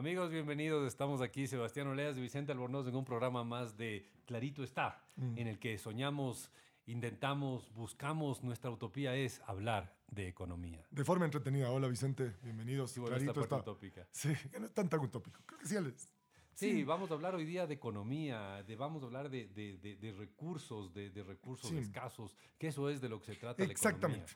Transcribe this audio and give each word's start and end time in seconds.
Amigos, 0.00 0.30
bienvenidos. 0.30 0.86
Estamos 0.88 1.20
aquí, 1.20 1.46
Sebastián 1.46 1.86
Oleas 1.88 2.16
y 2.16 2.22
Vicente 2.22 2.52
Albornoz, 2.52 2.88
en 2.88 2.96
un 2.96 3.04
programa 3.04 3.44
más 3.44 3.76
de 3.76 4.06
Clarito 4.24 4.64
está, 4.64 5.04
Mm. 5.16 5.36
en 5.36 5.46
el 5.46 5.58
que 5.58 5.76
soñamos, 5.76 6.50
intentamos, 6.86 7.70
buscamos, 7.74 8.42
nuestra 8.42 8.70
utopía 8.70 9.14
es 9.14 9.42
hablar 9.44 9.94
de 10.10 10.26
economía. 10.26 10.86
De 10.90 11.04
forma 11.04 11.26
entretenida. 11.26 11.70
Hola 11.70 11.86
Vicente, 11.86 12.34
bienvenidos. 12.42 12.92
Sí, 12.92 13.00
bueno, 13.00 13.14
esta 13.16 13.30
Clarito 13.34 13.40
parte 13.50 13.60
está. 13.60 13.70
utópica. 13.72 14.08
Sí, 14.10 14.32
que 14.50 14.58
no 14.58 14.64
es 14.64 14.72
tan 14.72 14.88
tan 14.88 15.00
utópico. 15.00 15.42
Creo 15.44 15.60
que 15.60 15.66
sí, 15.66 15.76
Alex. 15.76 16.10
Sí, 16.54 16.82
vamos 16.82 17.10
a 17.10 17.14
hablar 17.14 17.34
hoy 17.34 17.44
día 17.44 17.66
de 17.66 17.74
economía, 17.74 18.62
de, 18.62 18.76
vamos 18.76 19.02
a 19.02 19.06
hablar 19.06 19.28
de, 19.28 19.48
de- 19.48 19.76
de- 19.76 20.12
recursos, 20.12 20.94
de, 20.94 21.10
de 21.10 21.22
recursos 21.24 21.68
Sí. 21.68 21.76
escasos, 21.76 22.34
que 22.56 22.68
eso 22.68 22.88
es 22.88 23.02
de 23.02 23.10
lo 23.10 23.20
que 23.20 23.26
se 23.34 23.36
trata 23.38 23.62
la 23.66 23.70
Exactamente. 23.70 24.32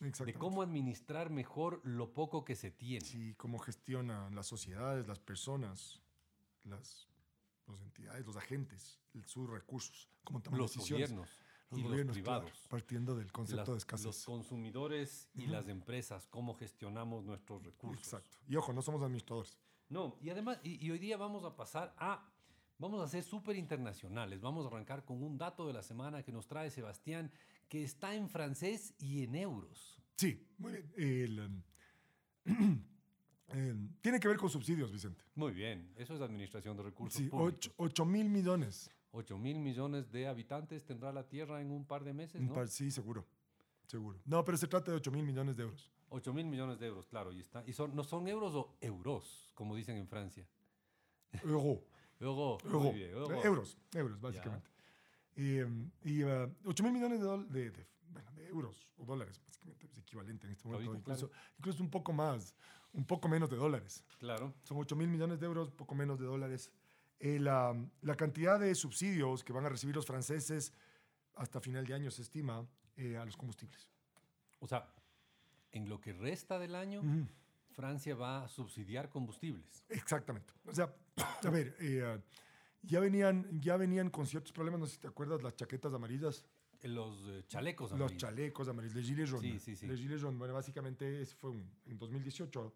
De 0.00 0.34
cómo 0.34 0.62
administrar 0.62 1.28
mejor 1.30 1.80
lo 1.84 2.12
poco 2.14 2.44
que 2.44 2.54
se 2.54 2.70
tiene. 2.70 3.04
Sí, 3.04 3.34
cómo 3.36 3.58
gestionan 3.58 4.34
las 4.34 4.46
sociedades, 4.46 5.08
las 5.08 5.18
personas, 5.18 6.00
las, 6.64 7.08
las 7.66 7.80
entidades, 7.82 8.24
los 8.24 8.36
agentes, 8.36 9.00
sus 9.26 9.50
recursos, 9.50 10.08
cómo 10.24 10.40
toman 10.40 10.60
los 10.60 10.72
decisiones. 10.74 11.10
gobiernos 11.10 11.30
Los 11.70 11.80
y 11.80 11.82
gobiernos, 11.82 12.16
los 12.16 12.24
claro, 12.24 12.40
privados. 12.44 12.68
partiendo 12.68 13.16
del 13.16 13.32
concepto 13.32 13.56
las- 13.56 13.66
de 13.66 13.72
los 13.74 13.78
escasez. 13.82 14.24
consumidores 14.24 15.28
y 15.34 15.46
las 15.48 15.66
empresas, 15.68 16.26
cómo 16.28 16.54
gestionamos 16.54 17.24
nuestros 17.24 17.62
recursos. 17.64 18.04
Exacto. 18.06 18.38
Y 18.46 18.54
ojo, 18.56 18.72
no 18.72 18.82
somos 18.82 19.02
administradores. 19.02 19.58
No, 19.88 20.16
y 20.20 20.30
además, 20.30 20.60
y, 20.62 20.84
y 20.86 20.90
hoy 20.92 20.98
día 20.98 21.16
vamos 21.16 21.44
a 21.44 21.56
pasar 21.56 21.94
a, 21.98 22.30
vamos 22.78 23.00
a 23.02 23.08
ser 23.08 23.22
súper 23.22 23.56
internacionales. 23.56 24.40
Vamos 24.40 24.64
a 24.64 24.68
arrancar 24.68 25.04
con 25.04 25.22
un 25.22 25.36
dato 25.36 25.66
de 25.66 25.72
la 25.72 25.82
semana 25.82 26.22
que 26.22 26.32
nos 26.32 26.46
trae 26.46 26.70
Sebastián, 26.70 27.30
que 27.68 27.82
está 27.84 28.14
en 28.14 28.28
francés 28.28 28.94
y 28.98 29.24
en 29.24 29.34
euros. 29.34 30.00
Sí, 30.16 30.46
muy 30.58 30.72
bien. 30.72 30.92
El, 30.96 31.40
um, 31.40 31.62
em, 33.48 33.92
tiene 34.00 34.18
que 34.20 34.28
ver 34.28 34.36
con 34.36 34.50
subsidios, 34.50 34.90
Vicente. 34.90 35.24
Muy 35.34 35.52
bien, 35.52 35.92
eso 35.96 36.14
es 36.14 36.20
administración 36.20 36.76
de 36.76 36.82
recursos 36.84 37.20
Sí, 37.22 37.28
públicos. 37.28 37.72
8 37.76 38.04
mil 38.04 38.28
millones. 38.28 38.90
8 39.10 39.38
mil 39.38 39.58
millones 39.58 40.10
de 40.10 40.26
habitantes 40.28 40.84
tendrá 40.84 41.12
la 41.12 41.26
Tierra 41.28 41.60
en 41.60 41.70
un 41.70 41.84
par 41.86 42.04
de 42.04 42.12
meses, 42.12 42.40
Un 42.40 42.48
¿no? 42.48 42.54
par- 42.54 42.68
sí, 42.68 42.90
seguro. 42.90 43.26
Seguro. 43.86 44.20
No, 44.26 44.44
pero 44.44 44.58
se 44.58 44.66
trata 44.68 44.90
de 44.90 44.98
8 44.98 45.10
mil 45.10 45.24
millones 45.24 45.56
de 45.56 45.62
euros. 45.62 45.90
8 46.10 46.32
mil 46.34 46.46
millones 46.46 46.78
de 46.78 46.86
euros, 46.86 47.06
claro. 47.06 47.32
Y, 47.32 47.40
está, 47.40 47.64
y 47.66 47.72
son, 47.72 47.94
no 47.94 48.04
son 48.04 48.28
euros 48.28 48.54
o 48.54 48.76
euros, 48.80 49.50
como 49.54 49.74
dicen 49.74 49.96
en 49.96 50.06
Francia. 50.08 50.46
Euro. 51.42 51.84
Muy 52.64 52.94
bien, 52.94 53.10
euro. 53.10 53.42
Euros, 53.44 53.78
euros, 53.94 54.20
básicamente. 54.20 54.70
Y, 55.36 55.60
um, 55.60 55.90
y, 56.02 56.24
uh, 56.24 56.52
8 56.64 56.82
mil 56.82 56.92
millones 56.92 57.20
de, 57.20 57.44
de, 57.60 57.70
de- 57.70 57.86
bueno, 58.10 58.32
de 58.32 58.48
euros 58.48 58.92
o 58.98 59.04
dólares, 59.04 59.40
básicamente 59.46 59.86
es 59.86 59.98
equivalente 59.98 60.46
en 60.46 60.52
este 60.52 60.64
momento. 60.68 60.90
Ahorita, 60.90 61.10
incluso, 61.12 61.30
incluso 61.58 61.82
un 61.82 61.90
poco 61.90 62.12
más, 62.12 62.54
un 62.92 63.04
poco 63.04 63.28
menos 63.28 63.48
de 63.50 63.56
dólares. 63.56 64.02
Claro. 64.18 64.54
Son 64.64 64.76
8 64.78 64.96
mil 64.96 65.08
millones 65.08 65.38
de 65.38 65.46
euros, 65.46 65.70
poco 65.70 65.94
menos 65.94 66.18
de 66.18 66.26
dólares. 66.26 66.72
Eh, 67.20 67.38
la, 67.38 67.74
la 68.02 68.14
cantidad 68.16 68.58
de 68.58 68.74
subsidios 68.74 69.44
que 69.44 69.52
van 69.52 69.66
a 69.66 69.68
recibir 69.68 69.94
los 69.94 70.06
franceses 70.06 70.72
hasta 71.36 71.60
final 71.60 71.86
de 71.86 71.94
año 71.94 72.10
se 72.10 72.22
estima 72.22 72.66
eh, 72.96 73.16
a 73.16 73.24
los 73.24 73.36
combustibles. 73.36 73.90
O 74.60 74.66
sea, 74.66 74.88
en 75.70 75.88
lo 75.88 76.00
que 76.00 76.12
resta 76.12 76.58
del 76.58 76.74
año, 76.74 77.02
Francia 77.78 78.16
va 78.16 78.42
a 78.44 78.48
subsidiar 78.48 79.08
combustibles. 79.08 79.84
Exactamente. 79.88 80.52
O 80.66 80.74
sea, 80.74 80.92
a 81.44 81.50
ver, 81.50 81.76
eh, 81.78 82.20
ya, 82.82 82.98
venían, 82.98 83.46
ya 83.60 83.76
venían 83.76 84.10
con 84.10 84.26
ciertos 84.26 84.50
problemas, 84.52 84.80
no 84.80 84.86
sé 84.86 84.94
si 84.96 85.00
te 85.00 85.06
acuerdas, 85.06 85.40
las 85.44 85.54
chaquetas 85.54 85.94
amarillas, 85.94 86.44
Los 86.82 87.24
eh, 87.28 87.44
chalecos 87.46 87.92
los 87.92 88.00
amarillos. 88.00 88.20
chalecos 88.20 88.66
amarillos, 88.68 88.96
les 88.96 89.06
gilets 89.06 89.30
jaunes. 89.30 89.62
Sí, 89.62 89.76
sí, 89.76 89.76
sí. 89.76 89.86
Les 89.86 90.00
gilets 90.00 90.20
jaunes, 90.22 90.38
bueno, 90.40 90.54
básicamente 90.54 91.22
ese 91.22 91.36
fue 91.36 91.50
un- 91.50 91.70
en 91.86 91.96
2018, 91.98 92.74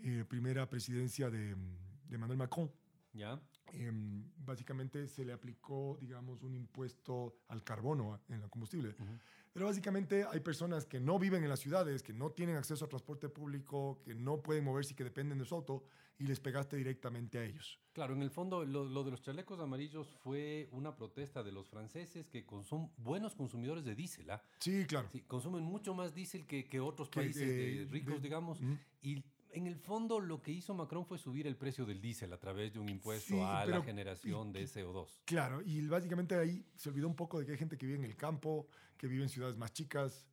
eh, 0.00 0.24
primera 0.26 0.66
presidencia 0.66 1.28
de, 1.28 1.54
de 1.54 2.14
Emmanuel 2.14 2.38
Macron. 2.38 2.72
¿Ya? 3.12 3.38
Em, 3.74 4.24
básicamente 4.38 5.06
se 5.08 5.26
le 5.26 5.34
aplicó, 5.34 5.98
digamos, 6.00 6.42
un 6.42 6.54
impuesto 6.54 7.36
al 7.48 7.62
carbono 7.62 8.18
en 8.30 8.40
el 8.42 8.48
combustible. 8.48 8.94
Pero 9.52 9.66
básicamente 9.66 10.24
hay 10.30 10.40
personas 10.40 10.86
que 10.86 10.98
no 10.98 11.18
viven 11.18 11.42
en 11.42 11.50
las 11.50 11.60
ciudades, 11.60 12.02
que 12.02 12.14
no 12.14 12.30
tienen 12.30 12.56
acceso 12.56 12.86
a 12.86 12.88
transporte 12.88 13.28
público, 13.28 14.00
que 14.02 14.14
no 14.14 14.40
pueden 14.42 14.64
moverse 14.64 14.94
y 14.94 14.96
que 14.96 15.04
dependen 15.04 15.38
de 15.38 15.44
su 15.44 15.54
auto, 15.54 15.84
y 16.18 16.24
les 16.24 16.40
pegaste 16.40 16.76
directamente 16.76 17.38
a 17.38 17.44
ellos. 17.44 17.78
Claro, 17.92 18.14
en 18.14 18.22
el 18.22 18.30
fondo 18.30 18.64
lo, 18.64 18.84
lo 18.84 19.04
de 19.04 19.10
los 19.10 19.20
chalecos 19.20 19.60
amarillos 19.60 20.08
fue 20.22 20.68
una 20.72 20.96
protesta 20.96 21.42
de 21.42 21.52
los 21.52 21.68
franceses 21.68 22.28
que 22.30 22.46
son 22.64 22.90
buenos 22.96 23.34
consumidores 23.34 23.84
de 23.84 23.94
diésel. 23.94 24.30
¿ah? 24.30 24.42
Sí, 24.58 24.86
claro. 24.86 25.08
Sí, 25.12 25.20
consumen 25.22 25.62
mucho 25.64 25.94
más 25.94 26.14
diésel 26.14 26.46
que, 26.46 26.64
que 26.64 26.80
otros 26.80 27.10
Que, 27.10 27.20
países 27.20 27.42
eh, 27.42 27.84
de- 27.84 27.84
ricos, 27.90 28.14
de- 28.14 28.20
digamos. 28.20 28.58
Y 29.02 29.22
en 29.52 29.66
el 29.66 29.76
fondo 29.76 30.18
lo 30.20 30.40
que 30.42 30.50
hizo 30.52 30.74
Macron 30.74 31.04
fue 31.04 31.18
subir 31.18 31.46
el 31.46 31.56
precio 31.56 31.84
del 31.86 32.00
diésel 32.00 32.32
a 32.32 32.38
través 32.38 32.72
de 32.72 32.78
un 32.78 32.88
impuesto 32.88 33.34
Sí, 33.34 33.40
a 33.40 33.60
la 33.60 33.66
pero- 33.66 33.82
generación 33.84 34.52
de 34.52 34.64
CO2. 34.66 35.20
Claro, 35.24 35.62
y 35.62 35.86
básicamente 35.86 36.34
ahí 36.36 36.64
se 36.74 36.88
olvidó 36.88 37.06
un 37.08 37.16
poco 37.16 37.38
de 37.38 37.46
que 37.46 37.52
hay 37.52 37.58
gente 37.58 37.76
que 37.78 37.86
vive 37.86 37.98
en 37.98 38.04
el 38.04 38.16
campo, 38.16 38.66
que 38.96 39.06
vive 39.06 39.22
en 39.22 39.28
ciudades 39.28 39.56
más 39.56 39.72
chicas, 39.72 40.26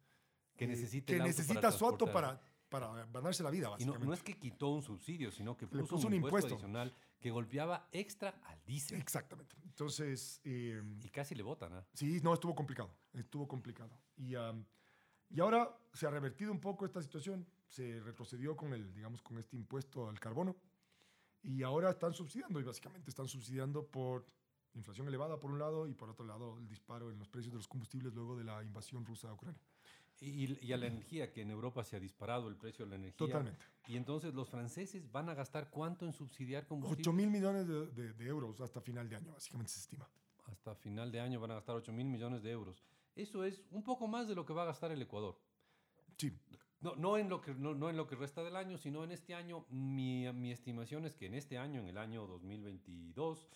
Que 0.55 0.65
eh, 0.65 0.67
necesita 0.69 1.13
que 1.13 1.19
necesita 1.19 1.71
su 1.71 1.85
auto 1.85 2.11
para, 2.11 2.41
para 2.69 3.05
ganarse 3.05 3.43
la 3.43 3.49
vida, 3.49 3.67
Y 3.67 3.69
no, 3.69 3.71
básicamente. 3.93 4.05
no 4.07 4.13
es 4.13 4.23
que 4.23 4.37
quitó 4.37 4.69
un 4.69 4.83
subsidio, 4.83 5.31
sino 5.31 5.55
que 5.57 5.67
puso, 5.67 5.87
puso 5.95 6.07
un, 6.07 6.13
un 6.13 6.23
impuesto, 6.23 6.53
adicional 6.55 6.93
que 7.19 7.31
golpeaba 7.31 7.87
extra 7.91 8.39
al 8.45 8.63
diésel. 8.65 8.99
Exactamente. 8.99 9.55
Entonces, 9.63 10.39
eh, 10.43 10.81
Y 11.03 11.09
casi 11.09 11.35
le 11.35 11.43
votan, 11.43 11.73
¿ah? 11.73 11.85
Sí, 11.93 12.19
no, 12.23 12.33
estuvo 12.33 12.53
complicado, 12.55 12.93
estuvo 13.13 13.47
complicado. 13.47 13.97
Y, 14.17 14.35
am, 14.35 14.65
y 15.29 15.39
ahora 15.39 15.75
se 15.93 16.05
ha 16.07 16.09
revertido 16.09 16.51
un 16.51 16.59
poco 16.59 16.85
esta 16.85 17.01
situación, 17.01 17.45
se 17.69 17.99
retrocedió 18.01 18.55
con 18.57 18.73
el, 18.73 18.93
digamos, 18.93 19.21
con 19.21 19.37
este 19.37 19.55
impuesto 19.55 20.09
al 20.09 20.19
carbono 20.19 20.55
y 21.41 21.63
ahora 21.63 21.91
están 21.91 22.13
subsidiando 22.13 22.59
y 22.59 22.63
básicamente 22.63 23.09
están 23.09 23.27
subsidiando 23.27 23.85
por 23.87 24.25
inflación 24.73 25.07
elevada 25.07 25.39
por 25.39 25.51
un 25.51 25.59
lado 25.59 25.87
y 25.87 25.93
por 25.93 26.09
otro 26.09 26.25
lado 26.25 26.57
el 26.57 26.67
disparo 26.67 27.11
en 27.11 27.17
los 27.19 27.27
precios 27.29 27.53
de 27.53 27.57
los 27.57 27.67
combustibles 27.67 28.13
luego 28.13 28.35
de 28.35 28.43
la 28.43 28.61
invasión 28.63 29.05
rusa 29.05 29.29
a 29.29 29.33
Ucrania. 29.33 29.61
Y, 30.21 30.65
y 30.67 30.73
a 30.73 30.77
la 30.77 30.87
energía, 30.87 31.31
que 31.31 31.43
en 31.43 31.49
Europa 31.49 31.81
se 31.85 31.95
ha 31.95 31.99
disparado 31.99 32.49
el 32.49 32.57
precio 32.57 32.83
de 32.83 32.89
la 32.89 32.95
energía. 32.97 33.15
Totalmente. 33.27 33.63
Y 33.87 33.95
entonces 33.95 34.33
los 34.33 34.49
franceses 34.49 35.09
van 35.09 35.29
a 35.29 35.33
gastar 35.33 35.69
cuánto 35.69 36.05
en 36.05 36.11
subsidiar 36.11 36.67
combustible. 36.67 37.03
8 37.03 37.13
mil 37.13 37.29
millones 37.29 37.65
de, 37.67 37.87
de- 37.87 38.13
de 38.13 38.25
euros 38.27 38.59
hasta 38.59 38.81
final 38.81 39.07
de 39.07 39.15
año, 39.15 39.31
básicamente 39.31 39.71
se 39.71 39.79
estima. 39.79 40.09
Hasta 40.47 40.75
final 40.75 41.09
de 41.09 41.21
año 41.21 41.39
van 41.39 41.51
a 41.51 41.53
gastar 41.53 41.77
8 41.77 41.93
mil 41.93 42.05
millones 42.07 42.43
de 42.43 42.51
euros. 42.51 42.83
Eso 43.15 43.45
es 43.45 43.61
un 43.71 43.81
poco 43.81 44.07
más 44.09 44.27
de 44.27 44.35
lo 44.35 44.45
que 44.45 44.51
va 44.51 44.63
a 44.63 44.65
gastar 44.65 44.91
el 44.91 45.01
Ecuador. 45.01 45.39
Sí, 46.17 46.37
No, 46.81 46.95
no, 46.95 47.17
en, 47.17 47.27
lo 47.29 47.41
que, 47.41 47.53
no, 47.53 47.73
no 47.75 47.89
en 47.89 47.97
lo 47.97 48.07
que 48.07 48.15
resta 48.15 48.43
del 48.43 48.55
año, 48.55 48.77
sino 48.77 49.03
en 49.03 49.11
este 49.11 49.33
año. 49.35 49.65
Mi, 49.69 50.31
mi 50.33 50.51
estimación 50.51 51.05
es 51.05 51.15
que 51.15 51.25
en 51.25 51.33
este 51.33 51.57
año, 51.57 51.81
en 51.81 51.87
el 51.87 51.97
año 51.97 52.25
2022, 52.25 53.47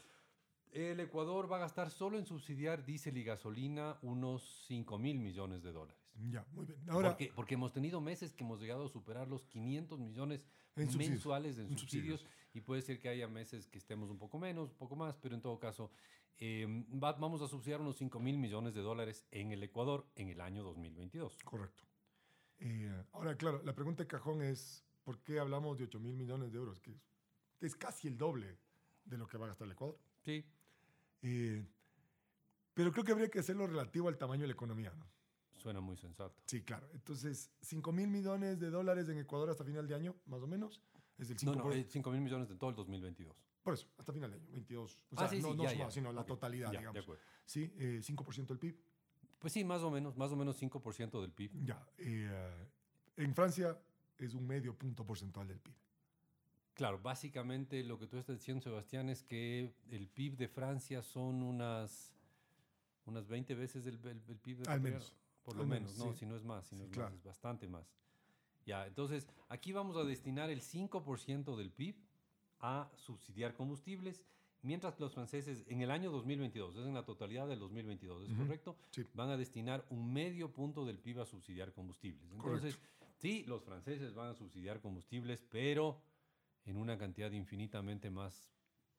el 0.72 1.00
Ecuador 1.00 1.52
va 1.52 1.58
a 1.58 1.60
gastar 1.60 1.90
solo 1.92 2.18
en 2.18 2.26
subsidiar 2.26 2.84
diésel 2.86 3.18
y 3.18 3.24
gasolina 3.24 3.98
unos 4.02 4.66
5 4.68 4.98
mil 4.98 5.20
millones 5.20 5.62
de 5.64 5.72
dólares. 5.72 6.02
ya, 6.32 6.46
muy 6.52 6.66
bien. 6.66 6.80
Ahora, 6.90 7.10
porque, 7.10 7.32
porque 7.36 7.54
hemos 7.54 7.72
tenido 7.72 8.02
meses 8.02 8.34
que 8.34 8.44
hemos 8.44 8.60
llegado 8.60 8.86
a 8.86 8.90
superar 8.90 9.28
los 9.28 9.46
500 9.46 10.00
millones 10.00 10.46
En 10.76 10.98
mensuales 10.98 11.58
en 11.60 11.68
En 11.68 11.78
subsidios, 11.78 12.22
subsidios. 12.22 12.54
y 12.56 12.62
puede 12.62 12.82
ser 12.82 13.00
que 13.00 13.08
haya 13.10 13.28
meses 13.28 13.68
que 13.68 13.78
estemos 13.78 14.10
un 14.10 14.18
poco 14.18 14.40
menos, 14.40 14.72
un 14.72 14.78
poco 14.78 14.96
más, 14.96 15.16
pero 15.18 15.36
en 15.36 15.42
todo 15.42 15.60
caso 15.60 15.92
eh, 16.40 16.66
va- 17.02 17.14
vamos 17.14 17.42
a 17.44 17.48
subsidiar 17.48 17.80
unos 17.80 17.96
5 17.98 18.20
mil 18.20 18.38
millones 18.40 18.74
de 18.74 18.82
dólares 18.82 19.26
en 19.32 19.52
el 19.52 19.62
Ecuador 19.64 20.08
en 20.16 20.30
el 20.30 20.42
año 20.42 20.64
2022. 20.64 21.38
Correcto. 21.46 21.84
Eh, 22.66 23.03
ahora, 23.12 23.35
claro, 23.35 23.62
la 23.63 23.75
pregunta 23.75 24.03
de 24.03 24.07
cajón 24.07 24.41
es, 24.41 24.85
¿por 25.03 25.19
qué 25.22 25.38
hablamos 25.40 25.78
de 25.78 25.84
8 25.84 26.00
mil 26.00 26.16
millones 26.16 26.51
de 26.51 26.57
euros? 26.57 26.79
Que 26.79 26.91
es, 26.91 27.03
que 27.59 27.66
es 27.66 27.75
casi 27.75 28.07
el 28.07 28.18
doble 28.18 28.57
de 29.03 29.18
lo 29.18 29.28
que 29.28 29.38
va 29.38 29.46
a 29.46 29.47
gastar 29.50 29.66
el 29.66 29.74
Ecuador. 29.74 30.00
Sí, 30.24 30.46
Eh, 31.22 31.66
pero 32.74 32.91
creo 32.91 33.03
que 33.03 33.12
habría 33.12 33.29
que 33.29 33.40
hacerlo 33.40 33.68
relativo 33.68 34.07
al 34.07 34.18
tamaño 34.18 34.41
de 34.41 34.47
la 34.47 34.53
economía, 34.53 34.94
¿no? 34.96 35.06
suena 35.57 35.79
muy 35.79 35.95
sensato. 35.95 36.42
Sí, 36.45 36.62
claro. 36.63 36.89
Entonces, 36.94 37.50
5 37.62 37.94
mil 37.94 38.07
millones 38.10 38.60
de 38.60 38.69
dólares 38.69 39.07
en 39.07 39.18
Ecuador 39.19 39.50
hasta 39.50 39.63
final 39.63 39.88
de 39.88 39.95
año, 39.95 40.16
más 40.25 40.42
o 40.42 40.48
menos, 40.48 40.81
es 41.18 41.30
el 41.30 41.38
5%. 41.38 41.56
No, 41.56 41.69
no, 41.69 41.71
5 41.89 42.12
mil 42.12 42.19
millones 42.21 42.50
de 42.50 42.56
todo 42.57 42.69
el 42.71 42.75
2022. 42.75 43.38
Por 43.62 43.74
eso, 43.75 43.88
hasta 43.98 44.12
final 44.12 44.30
de 44.31 44.38
año, 44.38 44.48
22. 44.51 44.94
O 45.12 45.16
Ah, 45.16 45.19
sea, 45.19 45.30
sí, 45.30 45.39
no, 45.42 45.51
sí, 45.51 45.56
no 45.57 45.63
ya, 45.63 45.69
sumado, 45.69 45.89
ya. 45.89 45.94
sino 45.94 46.12
la 46.12 46.21
Ok, 46.21 46.27
totalidad, 46.27 46.68
ya, 46.68 46.71
de 46.74 46.77
digamos. 46.80 47.01
acuerdo. 47.04 47.24
Sí, 47.45 47.74
eh, 47.77 48.01
5% 48.04 48.48
del 48.48 48.59
PIB. 48.59 48.77
Pues 49.44 49.51
sí, 49.51 49.66
más 49.66 49.81
o 49.81 49.92
menos, 49.92 50.16
más 50.16 50.31
o 50.31 50.38
menos 50.38 50.56
5% 50.57 51.19
del 51.22 51.34
PIB. 51.34 51.51
Ya. 51.66 51.86
eh, 51.98 52.66
en 53.18 53.36
Francia 53.36 53.78
es 54.18 54.34
un 54.36 54.48
medio 54.48 54.74
punto 54.74 55.06
porcentual 55.06 55.50
del 55.50 55.60
PIB. 55.60 55.75
Claro, 56.74 56.98
básicamente 57.01 57.84
lo 57.84 58.00
que 58.00 58.07
tú 58.07 58.16
estás 58.16 58.38
diciendo, 58.38 58.63
Sebastián, 58.63 59.10
es 59.10 59.22
que 59.22 59.75
el 59.92 60.07
PIB 60.07 60.38
de 60.38 60.48
Francia 60.48 61.01
son 61.01 61.44
unas, 61.44 62.16
unas 63.06 63.28
20 63.28 63.54
veces 63.54 63.86
el, 63.86 63.95
el- 64.07 64.24
el 64.30 64.38
PIB 64.38 64.60
de 64.60 64.72
Al 64.72 64.80
menos. 64.80 65.13
Por 65.44 65.57
lo 65.57 65.63
Al 65.63 65.68
menos, 65.68 65.92
menos, 65.92 66.06
no, 66.07 66.13
sí. 66.13 66.19
si 66.19 66.25
no 66.25 66.38
es 66.38 66.44
más, 66.45 66.66
si 66.66 66.78
no 66.78 66.84
Sí, 66.84 66.92
es 66.92 66.94
claro. 66.94 67.10
más, 67.10 67.18
es 67.19 67.24
bastante 67.25 67.68
más. 67.68 67.86
Ya, 68.66 68.88
entonces 68.88 69.28
aquí 69.50 69.74
vamos 69.74 69.98
a 69.98 70.06
destinar 70.06 70.50
el 70.51 70.62
5% 70.62 71.57
del 71.57 71.69
PIB 71.69 71.98
a 72.62 72.90
subsidiar 72.95 73.54
combustibles, 73.56 74.24
mientras 74.63 75.00
los 75.00 75.13
franceses 75.13 75.63
en 75.68 75.81
el 75.81 75.92
año 75.92 76.12
2022, 76.12 76.75
es 76.77 76.86
en 76.86 76.94
la 76.94 77.06
totalidad 77.06 77.48
del 77.48 77.60
2022, 77.60 78.30
¿es 78.30 78.36
correcto? 78.36 78.77
Sí. 78.89 79.06
Van 79.13 79.30
a 79.30 79.38
destinar 79.38 79.86
un 79.89 80.12
medio 80.12 80.51
punto 80.51 80.86
del 80.86 80.98
PIB 81.00 81.21
a 81.21 81.25
subsidiar 81.25 81.71
combustibles. 81.74 82.31
Entonces, 82.31 82.80
sí, 83.18 83.44
los 83.45 83.63
franceses 83.63 84.13
van 84.13 84.30
a 84.30 84.33
subsidiar 84.33 84.81
combustibles, 84.81 85.44
pero 85.50 86.01
en 86.65 86.77
una 86.77 86.98
cantidad 86.98 87.31
infinitamente 87.31 88.10
más 88.10 88.50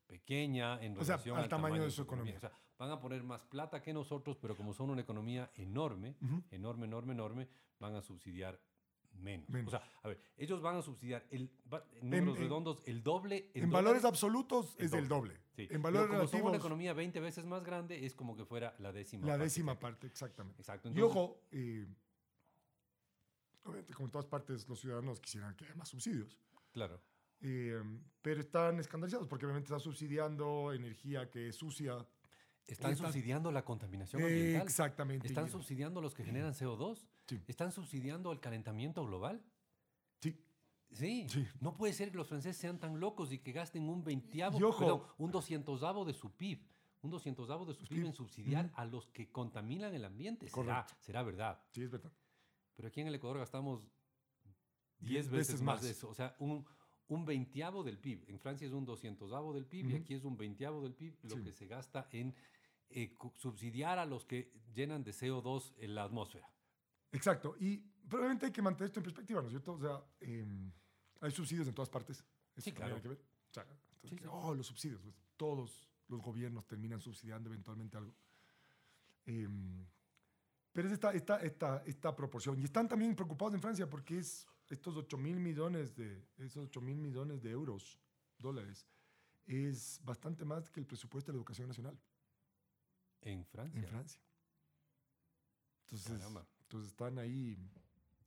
pequeña 0.07 0.81
en 0.81 0.97
O 0.97 1.03
sea, 1.03 1.15
relación 1.17 1.37
al 1.37 1.49
tamaño 1.49 1.83
de 1.83 1.91
su 1.91 2.03
economía. 2.03 2.37
O 2.37 2.39
sea, 2.39 2.51
van 2.77 2.91
a 2.91 2.99
poner 2.99 3.23
más 3.23 3.41
plata 3.45 3.81
que 3.81 3.93
nosotros, 3.93 4.37
pero 4.39 4.55
como 4.55 4.73
son 4.73 4.89
una 4.91 5.01
economía 5.01 5.49
enorme, 5.55 6.15
Ujú. 6.21 6.43
enorme, 6.51 6.85
enorme, 6.85 7.13
enorme, 7.13 7.47
van 7.79 7.95
a 7.95 8.01
subsidiar 8.01 8.59
menos. 9.15 9.49
Menos. 9.49 9.73
O 9.73 9.77
sea, 9.77 9.87
a 10.03 10.07
ver, 10.07 10.19
ellos 10.37 10.61
van 10.61 10.75
a 10.77 10.81
subsidiar 10.81 11.25
el, 11.31 11.49
en 12.01 12.09
números 12.09 12.35
en- 12.37 12.41
redondos 12.43 12.81
el 12.85 13.03
doble. 13.03 13.51
En 13.53 13.69
valores 13.69 14.05
absolutos 14.05 14.75
el 14.79 14.85
es 14.85 14.93
el 14.93 15.07
doble. 15.07 15.35
Sí. 15.55 15.63
En 15.63 15.67
Pero 15.69 15.81
valores 15.81 16.07
como 16.07 16.19
son 16.27 16.27
una 16.27 16.39
relativos, 16.49 16.55
economía 16.57 16.93
20 16.93 17.19
veces 17.19 17.45
más 17.45 17.63
grande, 17.63 18.05
es 18.05 18.13
como 18.15 18.35
que 18.35 18.45
fuera 18.45 18.75
la 18.79 18.91
décima 18.91 19.25
la 19.25 19.33
parte 19.33 19.43
décima 19.45 19.73
que- 19.75 19.79
parte, 19.81 20.07
exactamente. 20.07 20.61
Exacto. 20.61 20.91
Y 20.93 21.01
ojo, 21.01 21.41
eh, 21.51 21.85
obviamente, 23.63 23.93
como 23.93 24.07
en 24.07 24.11
todas 24.11 24.25
partes, 24.27 24.67
los 24.67 24.79
ciudadanos 24.79 25.19
quisieran 25.19 25.55
que 25.55 25.65
haya 25.65 25.75
más 25.75 25.89
subsidios. 25.89 26.37
Claro. 26.71 27.01
Eh, 27.41 27.81
pero 28.21 28.39
están 28.41 28.79
escandalizados 28.79 29.27
porque 29.27 29.45
obviamente 29.45 29.67
están 29.67 29.79
subsidiando 29.79 30.73
energía 30.73 31.29
que 31.29 31.49
es 31.49 31.55
sucia. 31.55 32.05
Están 32.67 32.91
están- 32.93 33.07
subsidiando 33.11 33.51
la 33.51 33.63
contaminación 33.63 34.21
ambiental. 34.23 34.63
exactamente. 34.63 35.27
Están 35.27 35.49
subsidiando 35.49 36.01
los 36.01 36.13
que 36.15 36.23
generan 36.23 36.53
CO2. 36.53 37.05
Sí. 37.27 37.41
Están 37.47 37.71
subsidiando 37.71 38.31
el 38.31 38.39
calentamiento 38.39 39.05
global. 39.05 39.43
Sí, 40.21 40.39
Sí. 40.91 41.27
Sí. 41.29 41.47
No 41.59 41.75
puede 41.75 41.91
ser 41.93 42.11
que 42.11 42.17
los 42.17 42.27
franceses 42.27 42.57
sean 42.57 42.79
tan 42.79 42.99
locos 42.99 43.31
y 43.31 43.39
que 43.39 43.51
gasten 43.51 43.89
un 43.89 44.03
veintiavo, 44.03 44.57
perdón, 44.77 45.01
un 45.17 45.31
doscientosavo 45.31 46.05
de 46.05 46.13
su 46.13 46.31
PIB, 46.35 46.59
un 47.01 47.09
doscientosavo 47.11 47.65
de 47.65 47.73
su 47.73 47.85
PIB 47.87 48.05
en 48.05 48.13
subsidiar 48.13 48.71
a 48.75 48.85
los 48.85 49.07
que 49.07 49.31
contaminan 49.31 49.93
el 49.93 50.05
ambiente. 50.05 50.47
Será, 50.47 50.53
Correcto. 50.55 50.93
será 51.01 51.23
verdad. 51.23 51.59
sí, 51.71 51.83
es 51.83 51.91
verdad. 51.91 52.11
Pero 52.75 52.87
aquí 52.87 53.01
en 53.01 53.07
el 53.07 53.15
Ecuador 53.15 53.39
gastamos 53.39 53.81
Diez 54.99 55.25
10 55.25 55.29
veces, 55.31 55.47
veces 55.55 55.61
más 55.61 55.75
más. 55.77 55.83
de 55.83 55.91
eso. 55.91 56.09
O 56.09 56.13
sea, 56.13 56.35
un, 56.39 56.65
un 57.07 57.25
veintiavo 57.25 57.83
del 57.83 57.97
PIB. 57.99 58.29
En 58.29 58.39
Francia 58.39 58.65
es 58.67 58.73
un 58.73 58.85
doscientosavo 58.85 59.53
del 59.53 59.65
PIB 59.65 59.89
y 59.89 59.95
aquí 59.95 60.13
es 60.13 60.23
un 60.23 60.37
veintiavo 60.37 60.81
del 60.81 60.93
PIB 60.93 61.17
lo 61.23 61.35
Sí. 61.37 61.43
que 61.43 61.51
se 61.51 61.67
gasta 61.67 62.07
en 62.11 62.33
eh, 62.89 63.13
subsidiar 63.35 63.97
a 63.99 64.05
los 64.05 64.23
que 64.25 64.53
llenan 64.73 65.03
de 65.03 65.11
CO2 65.11 65.73
en 65.77 65.95
la 65.95 66.03
atmósfera. 66.03 66.47
Exacto. 67.15 67.55
Y 67.59 67.77
probablemente 67.77 68.45
hay 68.47 68.51
que 68.51 68.61
mantener 68.61 68.87
esto 68.87 68.99
en 68.99 69.03
perspectiva, 69.03 69.41
¿no 69.41 69.47
es 69.47 69.51
cierto? 69.51 69.73
O 69.73 69.79
sea, 69.79 70.03
em, 70.19 70.71
hay 71.21 71.31
subsidios 71.31 71.67
en 71.67 71.73
todas 71.73 71.89
partes. 71.89 72.23
Eso 72.55 72.63
Sí, 72.63 72.71
claro. 72.71 72.95
hay 72.95 73.01
que 73.01 73.07
ver. 73.09 73.17
O 73.49 73.53
sea, 73.53 73.63
entonces, 73.63 74.09
Sí, 74.09 74.15
que, 74.15 74.23
sí. 74.23 74.29
oh, 74.31 74.53
los 74.53 74.67
subsidios. 74.67 75.01
pues, 75.01 75.15
todos 75.37 75.89
los 76.07 76.21
gobiernos 76.21 76.65
terminan 76.67 77.01
subsidiando 77.01 77.49
eventualmente 77.49 77.97
algo. 77.97 78.13
Em, 79.25 79.85
pero 80.71 80.87
es 80.87 80.93
esta, 80.93 81.11
esta, 81.13 81.37
esta, 81.41 81.83
esta 81.85 82.15
proporción. 82.15 82.59
Y 82.59 82.63
están 82.65 82.87
también 82.87 83.15
preocupados 83.15 83.53
en 83.53 83.61
Francia 83.61 83.89
porque 83.89 84.19
es 84.19 84.47
estos 84.69 84.95
8 84.97 85.17
mil 85.17 85.39
millones 85.39 85.95
de, 85.95 86.27
esos 86.37 86.65
8 86.67 86.81
mil 86.81 86.97
millones 86.97 87.41
de 87.41 87.51
euros, 87.51 87.99
dólares, 88.37 88.87
es 89.45 89.99
bastante 90.03 90.43
más 90.43 90.69
que 90.69 90.79
el 90.79 90.85
presupuesto 90.85 91.31
de 91.31 91.35
la 91.35 91.39
educación 91.39 91.67
nacional 91.67 91.97
En 93.21 93.45
Francia. 93.45 93.79
en 93.79 93.87
Francia. 93.87 94.21
Entonces, 95.85 96.11
Caramba. 96.17 96.47
Entonces 96.65 96.89
están 96.91 97.17
ahí, 97.19 97.57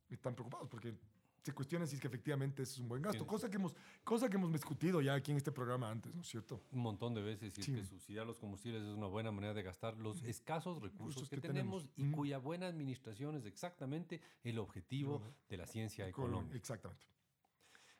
están 0.09 0.33
preocupados 0.33 0.67
porque 0.69 0.95
se 1.43 1.53
cuestionan 1.53 1.87
si 1.87 1.95
es 1.95 2.01
que 2.01 2.07
efectivamente 2.07 2.63
es 2.63 2.77
un 2.79 2.87
buen 2.89 3.01
gasto, 3.01 3.25
cosa 3.25 3.49
que, 3.49 3.55
hemos, 3.55 3.73
cosa 4.03 4.29
que 4.29 4.35
hemos 4.35 4.51
discutido 4.51 5.01
ya 5.01 5.13
aquí 5.13 5.31
en 5.31 5.37
este 5.37 5.51
programa 5.51 5.89
antes, 5.89 6.13
¿no 6.13 6.21
es 6.21 6.27
cierto? 6.27 6.61
un 6.71 6.79
montón 6.81 7.13
de 7.13 7.21
veces 7.21 7.57
y 7.57 7.63
Sí. 7.63 7.71
es 7.71 7.77
que 7.79 7.85
subsidiar 7.85 8.25
los 8.27 8.37
combustibles 8.39 8.81
es 8.83 8.89
una 8.89 9.07
buena 9.07 9.31
manera 9.31 9.53
de 9.53 9.63
gastar 9.63 9.97
los 9.97 10.21
escasos 10.23 10.81
recursos 10.81 11.29
que, 11.29 11.37
que 11.37 11.41
tenemos, 11.47 11.87
y 11.95 12.03
Ujú. 12.07 12.17
cuya 12.17 12.37
buena 12.39 12.67
administración 12.67 13.35
es 13.35 13.45
exactamente 13.45 14.21
el 14.43 14.59
objetivo 14.59 15.21
de 15.49 15.57
la 15.57 15.65
ciencia 15.65 16.11
Con- 16.11 16.25
económica. 16.25 16.55
Exactamente. 16.57 17.05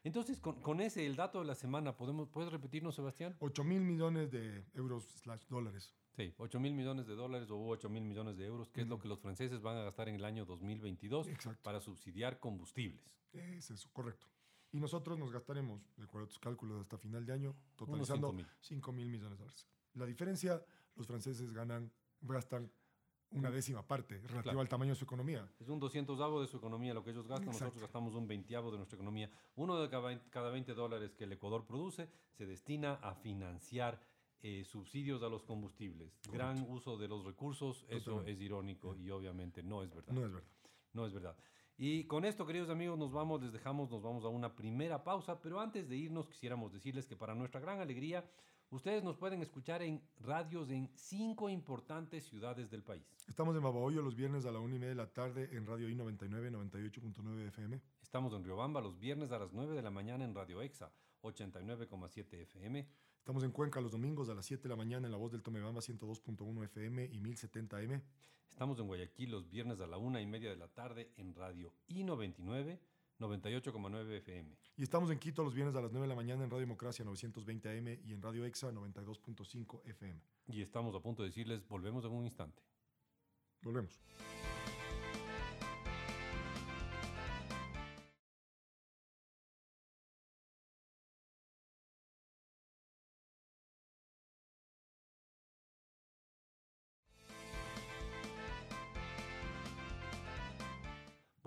Entonces, 0.03 0.39
con, 0.39 0.62
con 0.62 0.80
ese, 0.81 1.06
el 1.06 1.15
dato 1.18 1.39
de 1.39 1.45
la 1.45 1.56
semana, 1.56 1.95
¿podemos, 1.97 2.30
¿puedes 2.30 2.51
repetirnos, 2.51 2.95
Sebastián? 2.95 3.35
8 3.39 3.63
mil 3.65 3.81
millones 3.81 4.31
de 4.31 4.65
euros 4.74 5.03
slash 5.21 5.45
dólares. 5.50 5.94
Sí, 6.19 6.33
8 6.38 6.60
mil 6.60 6.74
millones 6.74 7.07
de 7.07 7.16
dólares 7.16 7.50
o 7.50 7.66
8 7.66 7.88
mil 7.89 8.04
millones 8.04 8.36
de 8.36 8.45
euros, 8.45 8.69
que 8.69 8.81
es 8.81 8.88
lo 8.89 9.00
que 9.00 9.07
los 9.07 9.19
franceses 9.21 9.62
van 9.62 9.77
a 9.77 9.83
gastar 9.83 10.10
en 10.10 10.16
el 10.16 10.25
año 10.25 10.44
2022 10.44 11.30
Exacto. 11.30 11.63
para 11.63 11.80
subsidiar 11.80 12.42
combustibles. 12.42 13.10
Es 13.31 13.71
eso, 13.71 13.89
correcto. 13.94 14.27
Y 14.74 14.81
nosotros 14.81 15.18
nos 15.18 15.31
gastaremos, 15.31 15.81
de 15.95 16.04
acuerdo 16.04 16.25
a 16.25 16.27
tus 16.27 16.38
cálculos, 16.39 16.81
hasta 16.81 16.98
final 16.98 17.25
de 17.25 17.31
año, 17.31 17.56
totalizando 17.77 18.33
5.000. 18.33 18.45
5 18.60 18.92
mil 18.92 19.07
millones 19.07 19.38
de 19.38 19.45
dólares. 19.45 19.66
La 19.94 20.06
diferencia, 20.06 20.62
los 20.95 21.07
franceses 21.07 21.54
ganan, 21.54 21.89
gastan 22.19 22.69
una 23.31 23.50
décima 23.50 23.88
parte 23.88 24.16
relativa 24.16 24.42
Claro. 24.44 24.60
al 24.60 24.68
tamaño 24.68 24.92
de 24.92 24.95
su 24.98 25.06
economía. 25.06 25.50
Es 25.57 25.69
un 25.69 25.80
doscientosavo 25.80 26.42
de 26.42 26.48
su 26.48 26.57
economía 26.57 26.94
lo 26.94 27.01
que 27.01 27.12
ellos 27.12 27.27
gastan, 27.30 27.48
Exacto. 27.48 27.63
nosotros 27.68 27.81
gastamos 27.83 28.13
un 28.16 28.27
veintiavo 28.27 28.71
de 28.71 28.77
nuestra 28.77 28.98
economía. 28.98 29.30
Uno 29.56 29.80
de 29.81 29.88
cada 29.89 30.50
20 30.51 30.74
dólares 30.74 31.13
que 31.16 31.24
el 31.24 31.31
Ecuador 31.31 31.66
produce 31.66 32.10
se 32.33 32.45
destina 32.45 32.95
a 32.95 33.16
financiar 33.16 34.01
eh, 34.41 34.63
subsidios 34.63 35.21
a 35.24 35.30
los 35.30 35.44
combustibles. 35.44 36.18
Gran 36.31 36.65
uso 36.69 36.97
de 36.97 37.07
los 37.07 37.25
recursos, 37.25 37.86
eso 37.89 38.12
Totalmente. 38.12 38.31
es 38.31 38.41
irónico 38.41 38.95
y 38.95 39.09
obviamente 39.09 39.63
no 39.63 39.83
es 39.83 39.94
verdad. 39.94 40.13
No 40.13 40.25
es 40.25 40.31
verdad. 40.31 40.50
No 40.94 41.06
es 41.06 41.13
verdad. 41.13 41.36
Y 41.77 42.03
con 42.06 42.25
esto, 42.25 42.45
queridos 42.45 42.69
amigos, 42.69 42.97
nos 42.97 43.12
vamos, 43.12 43.41
les 43.41 43.53
dejamos, 43.53 43.89
nos 43.89 44.01
vamos 44.01 44.25
a 44.25 44.27
una 44.27 44.53
primera 44.56 45.03
pausa, 45.03 45.39
pero 45.41 45.59
antes 45.62 45.88
de 45.88 45.95
irnos 45.95 46.27
quisiéramos 46.27 46.74
decirles 46.74 47.06
que 47.07 47.15
para 47.15 47.33
nuestra 47.36 47.62
gran 47.62 47.80
alegría, 47.80 48.30
ustedes 48.69 49.01
nos 49.03 49.15
pueden 49.15 49.41
escuchar 49.41 49.81
en 49.81 50.01
radios 50.19 50.69
en 50.71 50.89
cinco 50.95 51.50
importantes 51.50 52.25
ciudades 52.25 52.69
del 52.69 52.83
país. 52.83 53.03
Estamos 53.27 53.56
en 53.56 53.63
Babahoyo 53.63 54.01
los 54.01 54.15
viernes 54.15 54.45
a 54.45 54.51
la 54.51 54.59
una 54.59 54.75
y 54.75 54.80
media 54.80 54.89
de 54.89 54.95
la 54.95 55.13
tarde 55.13 55.50
en 55.56 55.65
Radio 55.65 55.88
I99, 55.88 56.51
98.9 56.51 57.47
FM. 57.47 57.81
Estamos 58.01 58.33
en 58.33 58.44
Riobamba 58.44 58.81
los 58.81 59.00
viernes 59.00 59.31
a 59.31 59.39
las 59.39 59.53
9 59.53 59.74
de 59.75 59.81
la 59.81 59.92
mañana 59.92 60.25
en 60.25 60.35
Radio 60.35 60.62
Exa, 60.62 60.92
89,7 61.21 62.42
FM. 62.42 62.88
Estamos 63.19 63.44
en 63.44 63.51
Cuenca 63.51 63.80
los 63.80 63.92
domingos 63.92 64.30
a 64.30 64.33
las 64.33 64.45
7 64.45 64.63
de 64.63 64.69
la 64.69 64.75
mañana 64.75 65.06
en 65.06 65.12
La 65.12 65.18
Voz 65.18 65.31
del 65.31 65.44
Tomebamba, 65.44 65.81
102.1 65.81 66.63
FM 66.63 67.10
y 67.12 67.19
1070 67.19 67.81
M. 67.83 68.01
Estamos 68.50 68.80
en 68.80 68.88
Guayaquil 68.88 69.30
los 69.30 69.50
viernes 69.50 69.80
a 69.81 69.88
la 69.88 69.98
una 69.98 70.19
y 70.19 70.25
media 70.25 70.50
de 70.50 70.56
la 70.56 70.68
tarde 70.68 71.12
en 71.16 71.36
Radio 71.36 71.71
I99, 71.89 72.80
98,9 73.19 74.12
FM. 74.18 74.57
Y 74.77 74.83
estamos 74.83 75.12
en 75.12 75.19
Quito 75.19 75.44
los 75.44 75.54
viernes 75.54 75.75
a 75.75 75.81
las 75.81 75.92
9 75.92 76.06
de 76.06 76.10
la 76.10 76.16
mañana 76.16 76.44
en 76.44 76.50
Radio 76.50 76.62
Democracia, 76.62 77.06
920 77.06 77.69
AM 77.69 78.00
y 78.04 78.13
en 78.13 78.21
Radio 78.21 78.45
Exa, 78.45 78.71
92.5 78.71 79.81
FM. 79.86 80.19
Y 80.48 80.62
estamos 80.62 80.95
a 80.95 81.00
punto 81.00 81.21
de 81.21 81.30
decirles, 81.30 81.68
volvemos 81.68 82.04
en 82.06 82.12
un 82.12 82.25
instante. 82.25 82.63
Volvemos. 83.62 84.00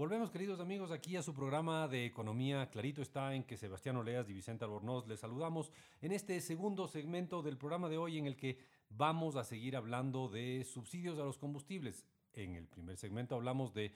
Volvemos, 0.03 0.33
queridos 0.33 0.59
amigos, 0.59 0.91
aquí 0.91 1.15
a 1.15 1.23
su 1.23 1.33
programa 1.33 1.87
de 1.87 2.05
economía. 2.05 2.69
Clarito 2.71 3.03
está 3.03 3.37
en 3.37 3.45
que 3.45 3.57
Sebastián 3.57 3.97
Oleas 3.97 4.29
y 4.29 4.33
Vicente 4.33 4.65
Albornoz 4.65 5.07
les 5.07 5.21
saludamos 5.21 5.71
en 6.01 6.11
este 6.11 6.41
segundo 6.41 6.89
segmento 6.89 7.41
del 7.41 7.57
programa 7.57 7.89
de 7.89 7.99
hoy 7.99 8.19
en 8.19 8.27
el 8.27 8.37
que 8.37 8.59
vamos 8.91 9.37
a 9.37 9.45
seguir 9.45 9.77
hablando 9.77 10.29
de 10.29 10.65
subsidios 10.65 11.21
a 11.21 11.23
los 11.23 11.39
combustibles. 11.39 12.05
En 12.33 12.57
el 12.57 12.67
primer 12.67 12.97
segmento 12.97 13.37
hablamos 13.37 13.75
de 13.75 13.95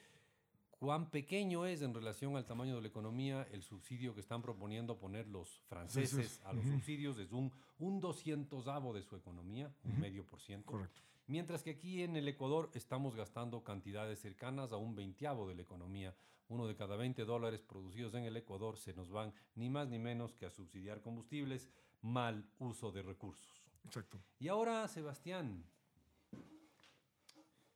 cuán 0.78 1.10
pequeño 1.10 1.66
es 1.66 1.82
en 1.82 1.92
relación 1.92 2.36
al 2.36 2.46
tamaño 2.46 2.76
de 2.76 2.82
la 2.82 2.88
economía 2.88 3.44
el 3.50 3.64
subsidio 3.64 4.14
que 4.14 4.20
están 4.20 4.42
proponiendo 4.42 5.00
poner 5.00 5.26
los 5.26 5.58
franceses 5.66 6.40
a 6.44 6.52
los 6.52 6.64
subsidios. 6.66 7.18
Es 7.18 7.32
un, 7.32 7.50
un 7.80 7.98
doscientosavo 7.98 8.94
de 8.94 9.02
su 9.02 9.16
economía, 9.16 9.75
un 9.82 9.98
medio 9.98 10.25
por 10.25 10.40
ciento. 10.40 10.70
Correcto. 10.70 11.00
Mientras 11.28 11.62
que 11.64 11.71
aquí 11.71 12.02
en 12.02 12.16
el 12.16 12.28
Ecuador 12.28 12.71
estamos 12.75 13.16
gastando 13.16 13.64
cantidades 13.64 14.21
cercanas 14.21 14.71
a 14.73 14.76
un 14.76 14.95
veintiavo 14.95 15.49
de 15.49 15.56
la 15.56 15.62
economía. 15.62 16.14
Uno 16.49 16.68
de 16.68 16.76
cada 16.76 16.95
20 16.97 17.25
dólares 17.25 17.62
producidos 17.62 18.14
en 18.14 18.25
el 18.25 18.37
Ecuador 18.37 18.78
se 18.78 18.95
nos 18.95 19.11
van 19.11 19.35
ni 19.56 19.68
más 19.68 19.88
ni 19.88 19.99
menos 19.99 20.35
que 20.37 20.47
a 20.47 20.50
subsidiar 20.50 21.00
combustibles, 21.00 21.68
mal 22.02 22.49
uso 22.61 22.92
de 22.92 23.02
recursos. 23.02 23.61
Exacto. 23.85 24.21
Y 24.38 24.47
ahora, 24.47 24.87
Sebastián, 24.87 25.64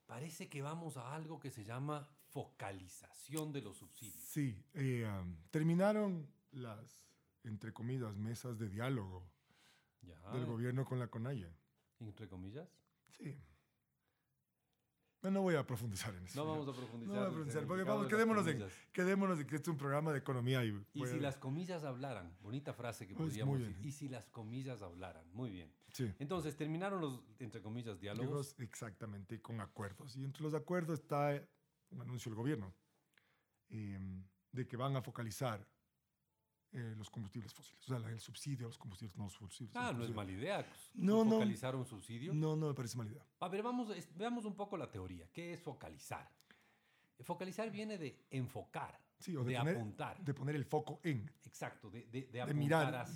parece 0.06 0.48
que 0.48 0.62
vamos 0.62 0.96
a 0.96 1.12
algo 1.14 1.40
que 1.40 1.50
se 1.50 1.64
llama 1.64 2.08
focalización 2.28 3.52
de 3.52 3.62
los 3.62 3.78
subsidios. 3.78 4.22
Sí, 4.22 4.56
eh, 4.74 5.04
um, 5.04 5.36
terminaron 5.50 6.28
las, 6.52 7.02
entre 7.42 7.72
comillas, 7.72 8.14
mesas 8.16 8.58
de 8.60 8.68
diálogo 8.68 9.26
Ya, 10.02 10.20
del 10.30 10.46
gobierno 10.46 10.84
con 10.84 11.00
la 11.00 11.08
CONAIE. 11.08 11.52
entre 11.98 12.28
comillas. 12.28 12.79
Sí. 13.18 13.36
No, 15.22 15.42
voy 15.42 15.54
a 15.54 15.66
profundizar 15.66 16.14
en 16.14 16.24
eso. 16.24 16.42
No 16.42 16.50
vamos 16.50 16.66
a 16.66 16.72
profundizar. 16.72 17.14
No 17.14 17.20
voy 17.20 17.26
a 17.26 17.30
profundizar, 17.30 17.66
porque 17.66 17.82
vamos, 17.82 18.06
quedémonos 18.08 18.46
en, 18.46 18.64
quedémonos 18.90 19.38
en 19.38 19.46
que 19.46 19.56
este 19.56 19.64
es 19.68 19.72
un 19.72 19.76
programa 19.76 20.12
de 20.12 20.18
economía. 20.18 20.64
Y, 20.64 20.82
Y 20.94 21.04
si 21.06 21.16
a- 21.16 21.20
las 21.20 21.36
comillas 21.36 21.84
hablaran, 21.84 22.34
bonita 22.40 22.72
frase 22.72 23.06
que 23.06 23.14
Pues, 23.14 23.28
podríamos 23.28 23.58
decir. 23.58 23.84
Y 23.84 23.92
si 23.92 24.08
las 24.08 24.30
comillas 24.30 24.80
hablaran, 24.80 25.30
muy 25.34 25.50
bien. 25.50 25.70
Sí. 25.92 26.10
Entonces, 26.18 26.56
terminaron 26.56 27.02
los, 27.02 27.22
entre 27.38 27.60
comillas, 27.60 28.00
diálogos. 28.00 28.54
Exactamente, 28.58 29.42
con 29.42 29.60
acuerdos. 29.60 30.16
Y 30.16 30.24
entre 30.24 30.42
los 30.42 30.54
acuerdos 30.54 31.00
está 31.00 31.46
un 31.90 32.00
anuncio 32.00 32.30
del 32.30 32.36
gobierno 32.38 32.72
eh, 33.68 33.98
de 34.52 34.66
que 34.66 34.76
van 34.78 34.96
a 34.96 35.02
focalizar 35.02 35.66
eh, 36.72 36.94
los 36.96 37.10
combustibles 37.10 37.52
fósiles. 37.52 37.80
O 37.90 37.98
sea, 37.98 38.10
el 38.10 38.20
subsidio 38.20 38.66
a 38.66 38.68
los 38.68 38.78
combustibles 38.78 39.16
no 39.16 39.28
fósiles. 39.28 39.74
Ah, 39.74 39.92
no 39.92 40.04
es 40.04 40.14
mala 40.14 40.30
idea. 40.30 40.64
pues, 40.66 40.90
No, 40.94 41.24
no. 41.24 41.32
Focalizar 41.32 41.74
un 41.74 41.84
subsidio. 41.84 42.32
No, 42.32 42.54
no 42.56 42.68
me 42.68 42.74
parece 42.74 42.96
mala 42.96 43.10
idea. 43.10 43.26
A 43.40 43.48
ver, 43.48 43.62
vamos, 43.62 43.88
veamos 44.16 44.44
un 44.44 44.54
poco 44.54 44.76
la 44.76 44.90
teoría. 44.90 45.28
¿Qué 45.32 45.52
es 45.52 45.60
focalizar? 45.60 46.30
Focalizar 47.22 47.70
viene 47.70 47.98
de 47.98 48.24
enfocar, 48.30 48.98
Sí, 49.18 49.36
o 49.36 49.44
de, 49.44 49.52
de, 49.52 49.58
poner, 49.58 49.76
apuntar. 49.76 50.24
de 50.24 50.32
poner 50.34 50.56
el 50.56 50.64
foco 50.64 51.00
en, 51.02 51.30
Exacto, 51.44 51.90
de, 51.90 52.06
de, 52.06 52.40
apuntar 52.40 52.54
mirar. 52.54 53.06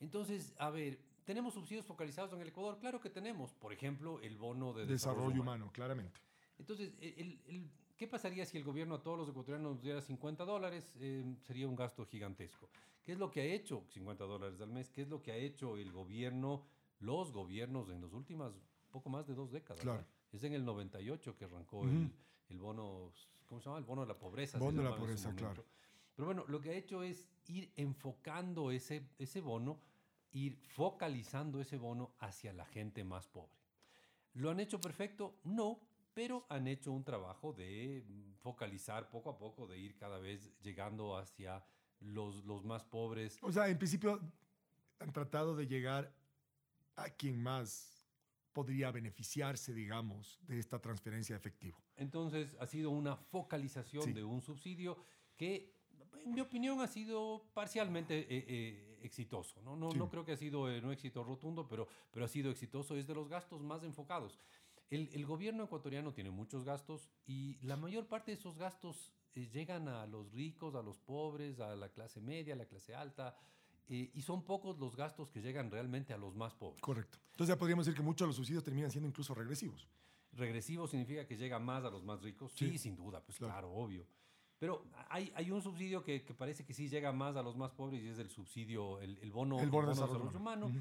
Entonces, 0.00 0.52
a 0.58 0.70
ver, 0.70 0.98
¿tenemos 1.24 1.54
subsidios 1.54 1.86
focalizados 1.86 2.32
en 2.32 2.40
el 2.40 2.48
Ecuador? 2.48 2.78
Claro 2.80 3.00
que 3.00 3.10
tenemos. 3.10 3.54
Por 3.54 3.72
ejemplo, 3.72 4.20
el 4.20 4.36
bono 4.36 4.72
de 4.72 4.86
Desarrollo 4.86 5.40
humano, 5.42 5.70
claramente. 5.72 6.20
Entonces, 6.58 6.94
el- 7.00 7.40
el- 7.46 7.70
¿qué 7.96 8.06
pasaría 8.06 8.44
si 8.46 8.56
el 8.56 8.64
gobierno 8.64 8.96
a 8.96 9.02
todos 9.02 9.18
los 9.18 9.28
ecuatorianos 9.28 9.74
nos 9.74 9.82
diera 9.82 10.00
50 10.00 10.44
dólares? 10.44 10.96
Eh, 11.00 11.36
sería 11.42 11.68
un 11.68 11.76
gasto 11.76 12.04
gigantesco. 12.06 12.68
¿Qué 13.02 13.12
es 13.12 13.18
lo 13.18 13.30
que 13.30 13.40
ha 13.42 13.44
hecho 13.44 13.84
50 13.88 14.24
dólares 14.24 14.60
al 14.60 14.70
mes? 14.70 14.90
¿Qué 14.90 15.02
es 15.02 15.08
lo 15.08 15.22
que 15.22 15.32
ha 15.32 15.36
hecho 15.36 15.76
el 15.76 15.92
gobierno, 15.92 16.64
los 17.00 17.32
gobiernos 17.32 17.90
en 17.90 18.00
las 18.00 18.12
últimas 18.12 18.52
poco 18.90 19.10
más 19.10 19.26
de 19.26 19.34
dos 19.34 19.50
décadas? 19.50 19.82
Claro. 19.82 20.00
¿no? 20.00 20.06
Es 20.36 20.42
en 20.44 20.54
el 20.54 20.64
98 20.64 21.36
que 21.36 21.44
arrancó 21.44 21.80
Ujú. 21.80 21.88
el, 21.88 22.12
el 22.48 22.58
bono, 22.58 23.12
¿cómo 23.46 23.60
se 23.60 23.66
llama? 23.66 23.78
El 23.78 23.84
bono 23.84 24.02
de 24.02 24.08
la 24.08 24.18
pobreza. 24.18 24.58
Bono 24.58 24.82
de 24.82 24.90
la 24.90 24.96
pobreza, 24.96 25.34
claro. 25.34 25.64
Pero 26.16 26.26
bueno, 26.26 26.44
lo 26.48 26.60
que 26.60 26.70
ha 26.70 26.74
hecho 26.74 27.02
es 27.02 27.28
ir 27.46 27.72
enfocando 27.76 28.70
ese, 28.70 29.08
ese 29.18 29.40
bono, 29.40 29.80
ir 30.32 30.56
focalizando 30.56 31.60
ese 31.60 31.76
bono 31.76 32.12
hacia 32.20 32.52
la 32.52 32.64
gente 32.64 33.04
más 33.04 33.26
pobre. 33.28 33.58
¿Lo 34.34 34.50
han 34.50 34.60
hecho 34.60 34.80
perfecto? 34.80 35.36
No, 35.44 35.80
pero 36.14 36.46
han 36.48 36.66
hecho 36.68 36.92
un 36.92 37.04
trabajo 37.04 37.52
de 37.52 38.04
mm, 38.06 38.34
focalizar 38.36 39.10
poco 39.10 39.30
a 39.30 39.36
poco, 39.36 39.66
de 39.66 39.78
ir 39.78 39.96
cada 39.96 40.18
vez 40.18 40.50
llegando 40.62 41.16
hacia 41.16 41.64
los, 42.00 42.44
los 42.44 42.64
más 42.64 42.84
pobres. 42.84 43.38
O 43.42 43.50
sea, 43.52 43.68
en 43.68 43.78
principio 43.78 44.20
han 45.00 45.12
tratado 45.12 45.56
de 45.56 45.66
llegar 45.66 46.14
a 46.96 47.10
quien 47.10 47.42
más 47.42 47.90
podría 48.52 48.92
beneficiarse, 48.92 49.74
digamos, 49.74 50.38
de 50.46 50.60
esta 50.60 50.80
transferencia 50.80 51.34
de 51.34 51.38
efectivo. 51.38 51.82
Entonces 51.96 52.56
ha 52.60 52.66
sido 52.66 52.90
una 52.90 53.16
focalización 53.16 54.04
Sí. 54.04 54.12
de 54.12 54.22
un 54.22 54.40
subsidio 54.40 54.96
que, 55.36 55.74
en 56.24 56.34
mi 56.34 56.40
opinión, 56.40 56.80
ha 56.80 56.86
sido 56.86 57.50
parcialmente 57.52 58.20
eh, 58.20 58.44
eh, 58.46 58.98
exitoso. 59.02 59.60
No, 59.62 59.74
no, 59.76 59.90
Sí. 59.90 59.98
no 59.98 60.08
creo 60.08 60.24
que 60.24 60.32
ha 60.32 60.36
sido 60.36 60.70
eh, 60.70 60.80
un 60.84 60.92
éxito 60.92 61.24
rotundo, 61.24 61.66
pero, 61.66 61.88
pero 62.12 62.24
ha 62.26 62.28
sido 62.28 62.52
exitoso. 62.52 62.96
Es 62.96 63.08
de 63.08 63.14
los 63.14 63.28
gastos 63.28 63.60
más 63.62 63.82
enfocados. 63.82 64.38
El, 64.94 65.10
el 65.12 65.26
gobierno 65.26 65.64
ecuatoriano 65.64 66.12
tiene 66.12 66.30
muchos 66.30 66.64
gastos 66.64 67.10
y 67.26 67.58
la 67.62 67.76
mayor 67.76 68.06
parte 68.06 68.30
de 68.32 68.36
esos 68.38 68.56
gastos 68.56 69.12
eh, 69.34 69.48
llegan 69.52 69.88
a 69.88 70.06
los 70.06 70.32
ricos, 70.32 70.74
a 70.74 70.82
los 70.82 70.98
pobres, 70.98 71.58
a 71.60 71.74
la 71.76 71.88
clase 71.90 72.20
media, 72.20 72.54
a 72.54 72.56
la 72.56 72.66
clase 72.66 72.94
alta. 72.94 73.36
eh, 73.86 74.10
y 74.14 74.22
son 74.22 74.44
pocos 74.44 74.78
los 74.78 74.96
gastos 74.96 75.28
que 75.30 75.42
llegan 75.42 75.70
realmente 75.70 76.14
a 76.14 76.16
los 76.16 76.34
más 76.34 76.54
pobres. 76.54 76.80
Correcto. 76.80 77.18
Entonces 77.32 77.54
ya 77.54 77.58
podríamos 77.58 77.84
decir 77.84 77.96
que 77.96 78.02
muchos 78.02 78.24
de 78.24 78.28
los 78.28 78.36
subsidios 78.36 78.64
terminan 78.64 78.90
siendo 78.90 79.08
incluso 79.08 79.34
regresivos. 79.34 79.86
Regresivo 80.32 80.86
significa 80.88 81.26
que 81.26 81.36
llega 81.36 81.58
más 81.58 81.84
a 81.84 81.90
los 81.90 82.02
más 82.02 82.22
ricos. 82.22 82.52
Sí, 82.54 82.70
Sí, 82.70 82.78
sin 82.78 82.96
duda, 82.96 83.20
pues 83.24 83.36
claro. 83.38 83.52
claro, 83.52 83.72
obvio. 83.72 84.06
Pero 84.58 84.86
hay, 85.10 85.30
hay 85.34 85.50
un 85.50 85.60
subsidio 85.60 86.02
que, 86.02 86.24
que 86.24 86.32
parece 86.32 86.64
que 86.64 86.72
sí 86.72 86.88
llega 86.88 87.12
más 87.12 87.36
a 87.36 87.42
los 87.42 87.56
más 87.56 87.72
pobres 87.72 88.02
y 88.02 88.08
es 88.08 88.18
el 88.18 88.30
subsidio, 88.30 89.00
el, 89.00 89.18
el 89.18 89.30
bono, 89.32 89.60
El 89.60 89.68
bono 89.70 89.88
de 89.88 89.94
desarrollo 90.00 90.38
humano. 90.38 90.72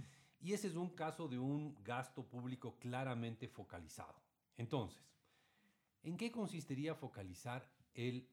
Y 0.43 0.51
ese 0.53 0.67
es 0.67 0.75
un 0.75 0.89
caso 0.89 1.27
de 1.29 1.39
un 1.39 1.73
gasto 1.83 2.23
público 2.25 2.77
claramente 2.77 3.47
focalizado. 3.47 4.13
Entonces, 4.57 5.01
¿en 6.03 6.17
qué 6.17 6.31
consistiría 6.31 6.93
focalizar 6.95 7.65
el 7.93 8.27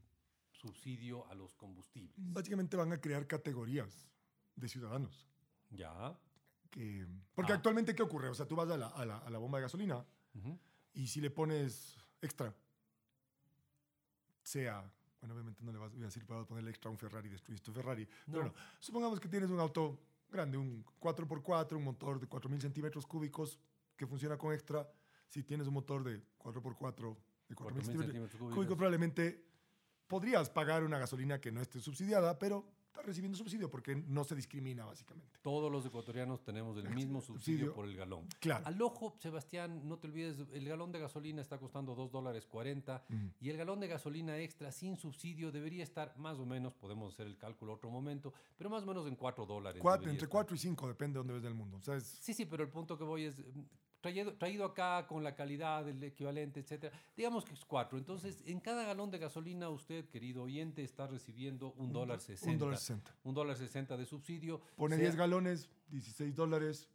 subsidio 0.50 1.24
a 1.28 1.34
los 1.34 1.54
combustibles? 1.54 2.12
Básicamente 2.18 2.76
van 2.76 2.92
a 2.92 3.00
crear 3.00 3.26
categorías 3.28 4.10
de 4.56 4.68
ciudadanos. 4.68 5.28
Ya. 5.70 6.18
Que, 6.68 7.06
porque 7.34 7.52
Ah. 7.52 7.56
actualmente, 7.56 7.94
¿qué 7.94 8.02
ocurre? 8.02 8.28
O 8.28 8.34
sea, 8.34 8.46
tú 8.46 8.56
vas 8.56 8.68
a 8.70 8.76
la, 8.76 8.88
a 8.88 9.06
la- 9.06 9.18
a 9.18 9.30
la 9.30 9.38
bomba 9.38 9.58
de 9.58 9.62
gasolina 9.62 10.04
y 10.92 11.06
si 11.06 11.20
le 11.20 11.30
pones 11.30 11.96
extra, 12.20 12.52
sea, 14.42 14.82
bueno, 15.20 15.34
obviamente 15.34 15.62
no 15.62 15.70
le 15.72 15.78
vas 15.78 15.92
voy 15.92 16.02
a 16.02 16.06
decir 16.06 16.26
para 16.26 16.44
ponerle 16.44 16.70
extra 16.70 16.88
a 16.88 16.92
un 16.92 16.98
Ferrari 16.98 17.28
y 17.28 17.32
destruir 17.32 17.60
tu 17.60 17.72
Ferrari, 17.72 18.06
pero 18.26 18.44
No. 18.44 18.48
no, 18.48 18.54
supongamos 18.80 19.20
que 19.20 19.28
tienes 19.28 19.50
un 19.50 19.60
auto 19.60 19.98
grande, 20.30 20.56
un 20.56 20.84
4x4, 21.00 21.76
un 21.76 21.84
motor 21.84 22.20
de 22.20 22.28
4.000 22.28 22.60
centímetros 22.60 23.06
cúbicos 23.06 23.58
que 23.96 24.06
funciona 24.06 24.38
con 24.38 24.52
extra, 24.52 24.88
si 25.28 25.42
tienes 25.42 25.66
un 25.66 25.74
motor 25.74 26.02
de 26.02 26.22
4x4 26.38 27.16
de 27.48 27.56
4.000 27.56 27.72
4.000 27.72 27.82
centímetros 27.82 28.40
cúbicos. 28.40 28.76
probablemente 28.76 29.44
podrías 30.06 30.50
pagar 30.50 30.82
una 30.84 30.98
gasolina 30.98 31.40
que 31.40 31.52
no 31.52 31.60
esté 31.60 31.80
subsidiada, 31.80 32.38
pero 32.38 32.66
estás 32.90 33.06
recibiendo 33.06 33.38
subsidio 33.38 33.70
porque 33.70 33.94
no 33.94 34.24
se 34.24 34.34
discrimina 34.34 34.84
básicamente. 34.84 35.38
Todos 35.42 35.70
los 35.70 35.86
ecuatorianos 35.86 36.42
tenemos 36.42 36.76
el 36.78 36.90
mismo 36.90 37.20
subsidio 37.20 37.72
por 37.72 37.86
el 37.86 37.96
galón. 37.96 38.26
Claro. 38.40 38.66
Al 38.66 38.82
ojo, 38.82 39.14
Sebastián, 39.18 39.88
no 39.88 39.96
te 39.98 40.08
olvides, 40.08 40.36
el 40.52 40.68
galón 40.68 40.90
de 40.90 40.98
gasolina 40.98 41.40
está 41.40 41.58
costando 41.58 41.94
2 41.94 42.10
dólares 42.10 42.46
40 42.46 43.04
Ujú. 43.08 43.18
y 43.40 43.48
el 43.50 43.56
galón 43.56 43.78
de 43.80 43.86
gasolina 43.88 44.36
extra 44.38 44.72
sin 44.72 44.96
subsidio 44.96 45.52
debería 45.52 45.84
estar 45.84 46.16
más 46.18 46.38
o 46.38 46.44
menos, 46.46 46.74
podemos 46.74 47.14
hacer 47.14 47.28
el 47.28 47.36
cálculo 47.38 47.74
otro 47.74 47.90
momento, 47.90 48.34
pero 48.58 48.68
más 48.68 48.82
o 48.82 48.86
menos 48.86 49.06
en 49.06 49.14
4 49.14 49.46
dólares. 49.46 49.80
Entre 49.84 50.12
estar. 50.14 50.28
4 50.28 50.56
y 50.56 50.58
5, 50.58 50.88
depende 50.88 51.14
de 51.14 51.18
dónde 51.18 51.34
ves 51.34 51.42
del 51.42 51.54
mundo. 51.54 51.76
O 51.76 51.82
sea, 51.82 51.94
es- 51.96 52.04
Sí, 52.20 52.34
sí, 52.34 52.44
pero 52.44 52.64
el 52.64 52.70
punto 52.70 52.98
que 52.98 53.04
voy 53.04 53.24
es 53.24 53.40
traído, 54.00 54.34
traído 54.34 54.64
acá 54.64 55.06
con 55.06 55.22
la 55.24 55.34
calidad, 55.34 55.88
el 55.88 56.02
equivalente, 56.02 56.60
etcétera. 56.60 56.96
Digamos 57.16 57.44
que 57.44 57.54
es 57.54 57.64
4. 57.64 57.98
Entonces, 57.98 58.42
en 58.46 58.60
cada 58.60 58.84
galón 58.84 59.10
de 59.10 59.18
gasolina, 59.18 59.68
usted, 59.68 60.08
querido 60.08 60.42
oyente, 60.42 60.82
está 60.82 61.06
recibiendo 61.06 61.72
un 61.76 61.92
dólar 61.92 62.20
60. 62.20 62.50
un 62.52 62.58
dólar 62.58 62.78
60. 62.78 63.16
Un 63.24 63.34
dólar 63.34 63.56
60 63.56 63.96
de 63.96 64.06
subsidio. 64.06 64.60
Pone 64.76 64.96
sea- 64.96 65.04
10 65.04 65.16
galones, 65.16 65.68
16 65.88 66.34
dólares 66.34 66.88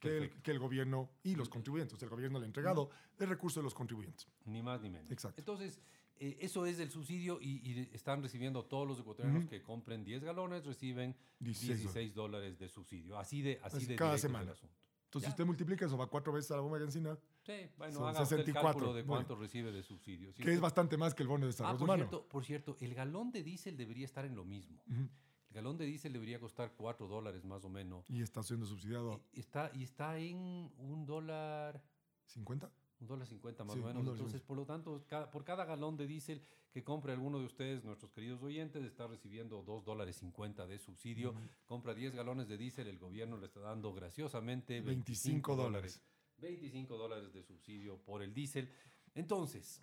que 0.00 0.16
el, 0.16 0.30
que 0.42 0.50
el 0.52 0.58
gobierno 0.58 1.10
y 1.24 1.34
los 1.34 1.48
contribuyentes. 1.48 2.00
El 2.02 2.08
gobierno 2.08 2.38
le 2.38 2.44
ha 2.44 2.46
entregado 2.46 2.90
el 3.18 3.28
recurso 3.28 3.60
de 3.60 3.64
los 3.64 3.74
contribuyentes. 3.74 4.28
Ni 4.44 4.62
más 4.62 4.80
ni 4.80 4.90
menos. 4.90 5.10
Exacto. 5.10 5.40
Entonces, 5.40 5.80
eh, 6.20 6.36
eso 6.40 6.66
es 6.66 6.78
el 6.80 6.90
subsidio 6.90 7.38
y, 7.40 7.60
y 7.68 7.90
están 7.92 8.22
recibiendo 8.22 8.64
todos 8.64 8.86
los 8.86 8.98
ecuatorianos 9.00 9.46
que 9.46 9.62
compren 9.62 10.04
10 10.04 10.22
galones, 10.24 10.64
reciben 10.66 11.14
16 11.40 11.78
16, 11.80 12.14
dólares 12.14 12.58
de 12.58 12.68
subsidio. 12.68 13.18
Así 13.18 13.42
de, 13.42 13.60
así 13.62 13.86
de 13.86 13.96
cada 13.96 14.12
directo 14.12 14.14
es 14.16 14.24
el 14.24 14.30
semana. 14.30 14.52
asunto. 14.52 14.74
Entonces, 15.08 15.28
Ya. 15.28 15.30
si 15.30 15.32
usted 15.32 15.46
multiplica 15.46 15.86
eso, 15.86 15.96
va 15.96 16.06
cuatro 16.06 16.32
veces 16.34 16.50
a 16.50 16.56
la 16.56 16.60
bomba 16.60 16.76
de 16.78 16.84
benzina, 16.84 17.18
Sí, 17.46 17.52
bueno, 17.78 17.94
Son 17.94 18.08
haga 18.08 18.22
usted 18.22 18.36
el 18.40 18.44
64, 18.44 18.62
cálculo 18.72 18.92
de 18.94 19.04
cuánto 19.04 19.34
recibe 19.36 19.72
de 19.72 19.82
subsidio. 19.82 20.32
¿sí? 20.34 20.42
que 20.42 20.52
es 20.52 20.60
bastante 20.60 20.98
más 20.98 21.14
que 21.14 21.22
el 21.22 21.28
bono 21.28 21.46
de 21.46 21.48
Ah, 21.48 21.52
desarrollo 21.52 21.78
por 21.78 21.84
humano. 21.86 21.98
cierto, 22.04 22.28
por 22.28 22.44
cierto, 22.44 22.76
el 22.80 22.94
galón 22.94 23.32
de 23.32 23.42
diésel 23.42 23.78
debería 23.78 24.04
estar 24.04 24.26
en 24.26 24.36
lo 24.36 24.44
mismo. 24.44 24.82
El 24.86 25.54
galón 25.54 25.78
de 25.78 25.86
diésel 25.86 26.12
debería 26.12 26.38
costar 26.38 26.74
4 26.76 27.08
dólares 27.08 27.42
más 27.46 27.64
o 27.64 27.70
menos. 27.70 28.04
Y 28.10 28.20
está 28.20 28.42
siendo 28.42 28.66
subsidiado 28.66 29.22
está, 29.32 29.70
y 29.74 29.82
está 29.82 30.18
en 30.18 30.70
un 30.76 31.06
dólar... 31.06 31.82
50. 32.26 32.70
Un 33.00 33.06
dólar 33.06 33.26
cincuenta 33.28 33.64
más 33.64 33.74
Sí, 33.74 33.80
o 33.80 33.84
menos. 33.86 34.06
Entonces, 34.08 34.42
por 34.42 34.56
lo 34.56 34.66
tanto, 34.66 35.04
cada- 35.06 35.30
por 35.30 35.44
cada 35.44 35.64
galón 35.64 35.96
de 35.96 36.06
diésel 36.06 36.42
que 36.72 36.82
compre 36.82 37.12
alguno 37.12 37.38
de 37.38 37.44
ustedes, 37.44 37.84
nuestros 37.84 38.10
queridos 38.12 38.42
oyentes, 38.42 38.82
está 38.84 39.06
recibiendo 39.06 39.62
dos 39.62 39.84
dólares 39.84 40.16
cincuenta 40.16 40.66
de 40.66 40.78
subsidio. 40.78 41.32
Compra 41.64 41.94
10 41.94 42.14
galones 42.14 42.48
de 42.48 42.56
diésel, 42.58 42.88
el 42.88 42.98
gobierno 42.98 43.36
le 43.38 43.46
está 43.46 43.60
dando 43.60 43.92
graciosamente 43.94 44.80
25 44.80 45.54
dólares. 45.54 46.00
25 46.38 46.96
dólares 46.96 47.32
de 47.32 47.42
subsidio 47.44 47.98
por 47.98 48.22
el 48.22 48.34
diésel. 48.34 48.72
Entonces, 49.14 49.80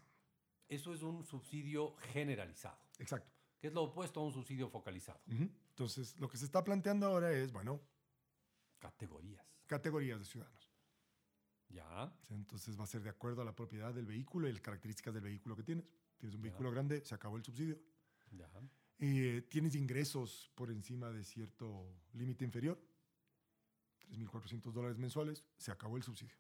eso 0.67 0.93
es 0.93 1.01
un 1.01 1.24
subsidio 1.24 1.95
generalizado, 2.13 2.77
Exacto. 3.00 3.31
que 3.60 3.67
es 3.67 3.74
lo 3.74 3.84
opuesto 3.84 4.19
a 4.19 4.24
un 4.24 4.31
subsidio 4.34 4.69
focalizado. 4.69 5.19
Entonces, 5.27 6.17
lo 6.19 6.27
que 6.29 6.38
se 6.38 6.45
está 6.45 6.63
planteando 6.63 7.05
ahora 7.07 7.31
es, 7.31 7.51
bueno, 7.51 7.79
Categorías. 8.79 9.45
categorías 9.67 10.19
de 10.19 10.25
ciudadanos. 10.25 10.64
Ya. 11.75 12.12
Entonces 12.29 12.79
va 12.79 12.86
a 12.86 12.88
ser 12.88 13.01
de 13.03 13.10
acuerdo 13.10 13.41
a 13.41 13.46
la 13.46 13.53
propiedad 13.53 13.94
del 13.94 14.05
vehículo 14.05 14.48
y 14.48 14.53
las 14.53 14.62
características 14.62 15.13
del 15.13 15.24
vehículo 15.24 15.55
que 15.55 15.63
tienes. 15.63 15.86
Tienes 16.17 16.34
un 16.36 16.41
Ya. 16.41 16.50
vehículo 16.50 16.72
grande, 16.72 17.03
se 17.05 17.13
acabó 17.13 17.36
el 17.38 17.44
subsidio. 17.44 17.77
Ya. 18.32 18.50
Eh, 19.00 19.46
tienes 19.50 19.75
ingresos 19.75 20.51
por 20.55 20.72
encima 20.72 21.12
de 21.12 21.24
cierto 21.25 21.94
límite 22.13 22.46
inferior, 22.46 22.79
3.400 24.10 24.72
dólares 24.72 24.98
mensuales, 24.98 25.44
se 25.58 25.72
acabó 25.72 25.98
el 25.98 26.03
subsidio. 26.03 26.36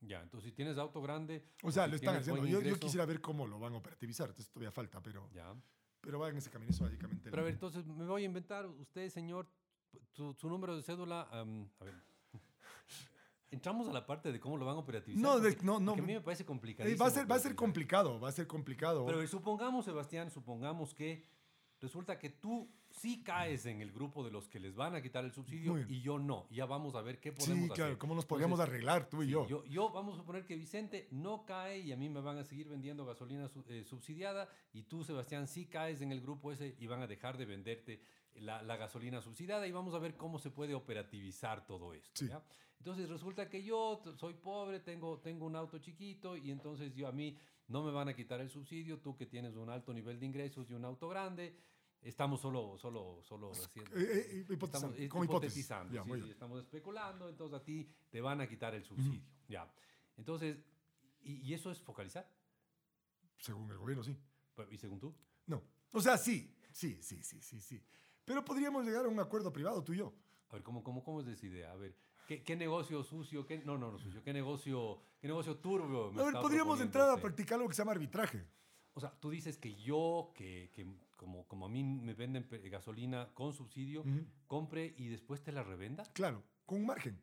Ya. 0.00 0.22
Entonces, 0.22 0.48
si 0.50 0.54
tienes 0.54 0.78
auto 0.78 1.02
grande. 1.02 1.44
O 1.62 1.70
sea, 1.70 1.84
si 1.84 1.90
lo 1.90 1.96
están 1.96 2.16
haciendo. 2.16 2.46
Yo, 2.46 2.62
yo 2.62 2.78
quisiera 2.78 3.04
ver 3.04 3.20
cómo 3.20 3.46
lo 3.46 3.58
van 3.58 3.74
a 3.74 3.76
operativizar, 3.78 4.30
entonces 4.30 4.50
todavía 4.50 4.70
falta, 4.72 5.02
pero, 5.02 5.28
Ya. 5.32 5.54
pero 6.00 6.18
va 6.18 6.30
en 6.30 6.38
ese 6.38 6.50
camino, 6.50 6.70
eso 6.70 6.84
básicamente. 6.84 7.30
Pero 7.30 7.42
a 7.42 7.44
ver, 7.44 7.54
entonces 7.54 7.84
me 7.84 8.06
voy 8.06 8.22
a 8.22 8.24
inventar, 8.26 8.66
usted, 8.66 9.10
señor, 9.10 9.50
su, 10.12 10.34
número 10.48 10.76
de 10.76 10.82
cédula, 10.82 11.28
am, 11.30 11.68
a 11.80 11.84
ver. 11.84 11.94
Entramos 13.50 13.88
a 13.88 13.92
la 13.92 14.04
parte 14.06 14.30
de 14.30 14.38
cómo 14.40 14.56
lo 14.58 14.66
van 14.66 14.76
a 14.76 14.78
operativizar. 14.80 15.22
No, 15.22 15.40
de- 15.40 15.50
porque- 15.52 15.64
no, 15.64 15.80
no. 15.80 15.92
a 15.92 15.96
mí 15.96 16.02
me 16.14 16.20
parece 16.20 16.42
Eh, 16.42 16.46
complicadísimo. 16.46 17.02
va, 17.02 17.08
a 17.08 17.10
ser, 17.10 17.30
va 17.30 17.36
a 17.36 17.38
ser 17.38 17.54
complicado, 17.54 18.20
va 18.20 18.28
a 18.28 18.32
ser 18.32 18.46
complicado. 18.46 19.06
Pero 19.06 19.26
supongamos, 19.26 19.84
Sebastián, 19.86 20.30
supongamos 20.30 20.94
que 20.94 21.24
resulta 21.80 22.18
que 22.18 22.28
tú 22.30 22.68
sí 22.90 23.22
caes 23.22 23.64
en 23.66 23.80
el 23.80 23.92
grupo 23.92 24.24
de 24.24 24.30
los 24.30 24.48
que 24.48 24.58
les 24.58 24.74
van 24.74 24.94
a 24.94 25.00
quitar 25.02 25.24
el 25.24 25.32
subsidio 25.32 25.78
y 25.88 26.00
yo 26.02 26.18
no. 26.18 26.46
Ya 26.50 26.66
vamos 26.66 26.94
a 26.94 27.00
ver 27.02 27.20
qué 27.20 27.32
podemos 27.32 27.68
Sí, 27.68 27.68
claro, 27.68 27.84
hacer. 27.92 27.98
¿cómo 27.98 28.14
nos 28.14 28.26
podríamos 28.26 28.58
Entonces, 28.58 28.74
arreglar 28.74 29.08
tú 29.08 29.22
y 29.22 29.26
Sí, 29.26 29.32
yo? 29.32 29.46
yo. 29.46 29.64
yo 29.64 29.90
vamos 29.90 30.14
a 30.14 30.16
suponer 30.18 30.44
que 30.44 30.56
Vicente 30.56 31.06
no 31.12 31.44
cae 31.44 31.78
y 31.78 31.92
a 31.92 31.96
mí 31.96 32.08
me 32.08 32.20
van 32.20 32.38
a 32.38 32.44
seguir 32.44 32.68
vendiendo 32.68 33.04
gasolina 33.06 33.48
eh, 33.68 33.84
subsidiada 33.84 34.48
y 34.72 34.82
tú, 34.82 35.04
Sebastián, 35.04 35.46
sí 35.46 35.66
caes 35.66 36.00
en 36.02 36.10
el 36.12 36.20
grupo 36.20 36.50
ese 36.52 36.74
y 36.78 36.86
van 36.86 37.00
a 37.02 37.06
dejar 37.06 37.38
de 37.38 37.44
venderte 37.46 38.02
la, 38.34 38.62
la 38.62 38.76
gasolina 38.76 39.20
subsidiada 39.20 39.66
y 39.66 39.72
vamos 39.72 39.94
a 39.94 39.98
ver 39.98 40.16
cómo 40.16 40.38
se 40.38 40.50
puede 40.50 40.74
operativizar 40.74 41.66
todo 41.66 41.92
esto. 41.94 42.10
Sí. 42.14 42.28
¿ya? 42.28 42.42
Entonces 42.78 43.08
resulta 43.08 43.48
que 43.48 43.62
yo 43.62 44.00
soy 44.16 44.34
pobre, 44.34 44.80
tengo, 44.80 45.18
tengo 45.18 45.46
un 45.46 45.56
auto 45.56 45.78
chiquito 45.78 46.36
y 46.36 46.50
entonces 46.50 46.94
yo 46.94 47.08
a 47.08 47.12
mí 47.12 47.36
no 47.66 47.82
me 47.82 47.90
van 47.90 48.08
a 48.08 48.14
quitar 48.14 48.40
el 48.40 48.48
subsidio, 48.48 48.98
tú 49.00 49.16
que 49.16 49.26
tienes 49.26 49.56
un 49.56 49.68
alto 49.68 49.92
nivel 49.92 50.18
de 50.18 50.26
ingresos 50.26 50.70
y 50.70 50.74
un 50.74 50.84
auto 50.84 51.08
grande. 51.08 51.56
Estamos 52.00 52.40
solo, 52.40 52.78
solo, 52.78 53.20
solo 53.24 53.50
haciendo- 53.50 53.96
Eh, 53.96 54.02
eh, 54.02 54.46
hipotetizando, 54.48 54.94
estamos 54.94 55.10
como 55.10 55.24
hipótesis. 55.24 55.64
hipotetizando, 55.64 56.04
sí, 56.04 56.10
sí, 56.22 56.30
estamos 56.30 56.60
especulando, 56.60 57.28
entonces 57.28 57.58
a 57.60 57.64
ti 57.64 57.90
te 58.08 58.20
van 58.20 58.40
a 58.40 58.46
quitar 58.48 58.72
el 58.74 58.84
subsidio, 58.84 59.20
ya. 59.48 59.68
Entonces, 60.16 60.56
y, 61.22 61.34
y 61.48 61.54
eso 61.54 61.72
es 61.72 61.80
focalizar? 61.80 62.30
Según 63.38 63.70
el 63.70 63.78
gobierno, 63.78 64.04
sí. 64.04 64.16
¿Y 64.70 64.76
según 64.78 64.98
tú? 65.00 65.14
No. 65.46 65.62
O 65.92 66.00
sea, 66.00 66.16
sí, 66.16 66.54
sí, 66.72 67.02
sí, 67.02 67.22
sí, 67.22 67.40
sí, 67.42 67.60
sí. 67.60 67.82
Pero 68.24 68.44
podríamos 68.44 68.84
llegar 68.84 69.04
a 69.04 69.08
un 69.08 69.18
acuerdo 69.18 69.52
privado, 69.52 69.82
tú 69.82 69.92
y 69.92 69.98
yo. 69.98 70.14
A 70.50 70.54
ver, 70.54 70.62
¿cómo, 70.62 70.82
cómo, 70.82 71.02
cómo 71.02 71.20
es 71.20 71.26
esa 71.28 71.46
idea? 71.46 71.72
A 71.72 71.76
ver, 71.76 71.94
¿qué, 72.28 72.44
qué 72.44 72.54
negocio 72.54 73.02
sucio? 73.02 73.46
Qué, 73.46 73.58
no, 73.64 73.78
no, 73.78 73.90
no 73.90 73.98
sucio. 73.98 74.22
¿Qué 74.22 74.32
negocio, 74.32 75.00
qué 75.18 75.26
negocio 75.26 75.56
turbio? 75.56 76.12
me 76.12 76.20
A 76.22 76.24
ver, 76.26 76.34
podríamos 76.34 76.80
entrar 76.80 77.08
a 77.10 77.16
practicar 77.16 77.58
lo 77.58 77.66
que 77.66 77.74
se 77.74 77.80
llama 77.80 77.92
arbitraje. 77.92 78.46
O 78.92 79.00
sea, 79.00 79.10
tú 79.18 79.30
dices 79.30 79.56
que 79.56 79.74
yo, 79.74 80.32
que, 80.34 80.70
que 80.74 80.86
como, 81.16 81.46
como 81.48 81.66
a 81.66 81.68
mí 81.68 81.82
me 81.82 82.14
venden 82.14 82.46
gasolina 82.70 83.30
con 83.32 83.52
subsidio, 83.52 84.02
Ujú. 84.02 84.26
compre 84.46 84.94
y 84.98 85.08
después 85.08 85.42
te 85.42 85.52
la 85.52 85.62
revenda. 85.62 86.04
Claro, 86.12 86.42
con 86.66 86.78
un 86.80 86.86
margen. 86.86 87.18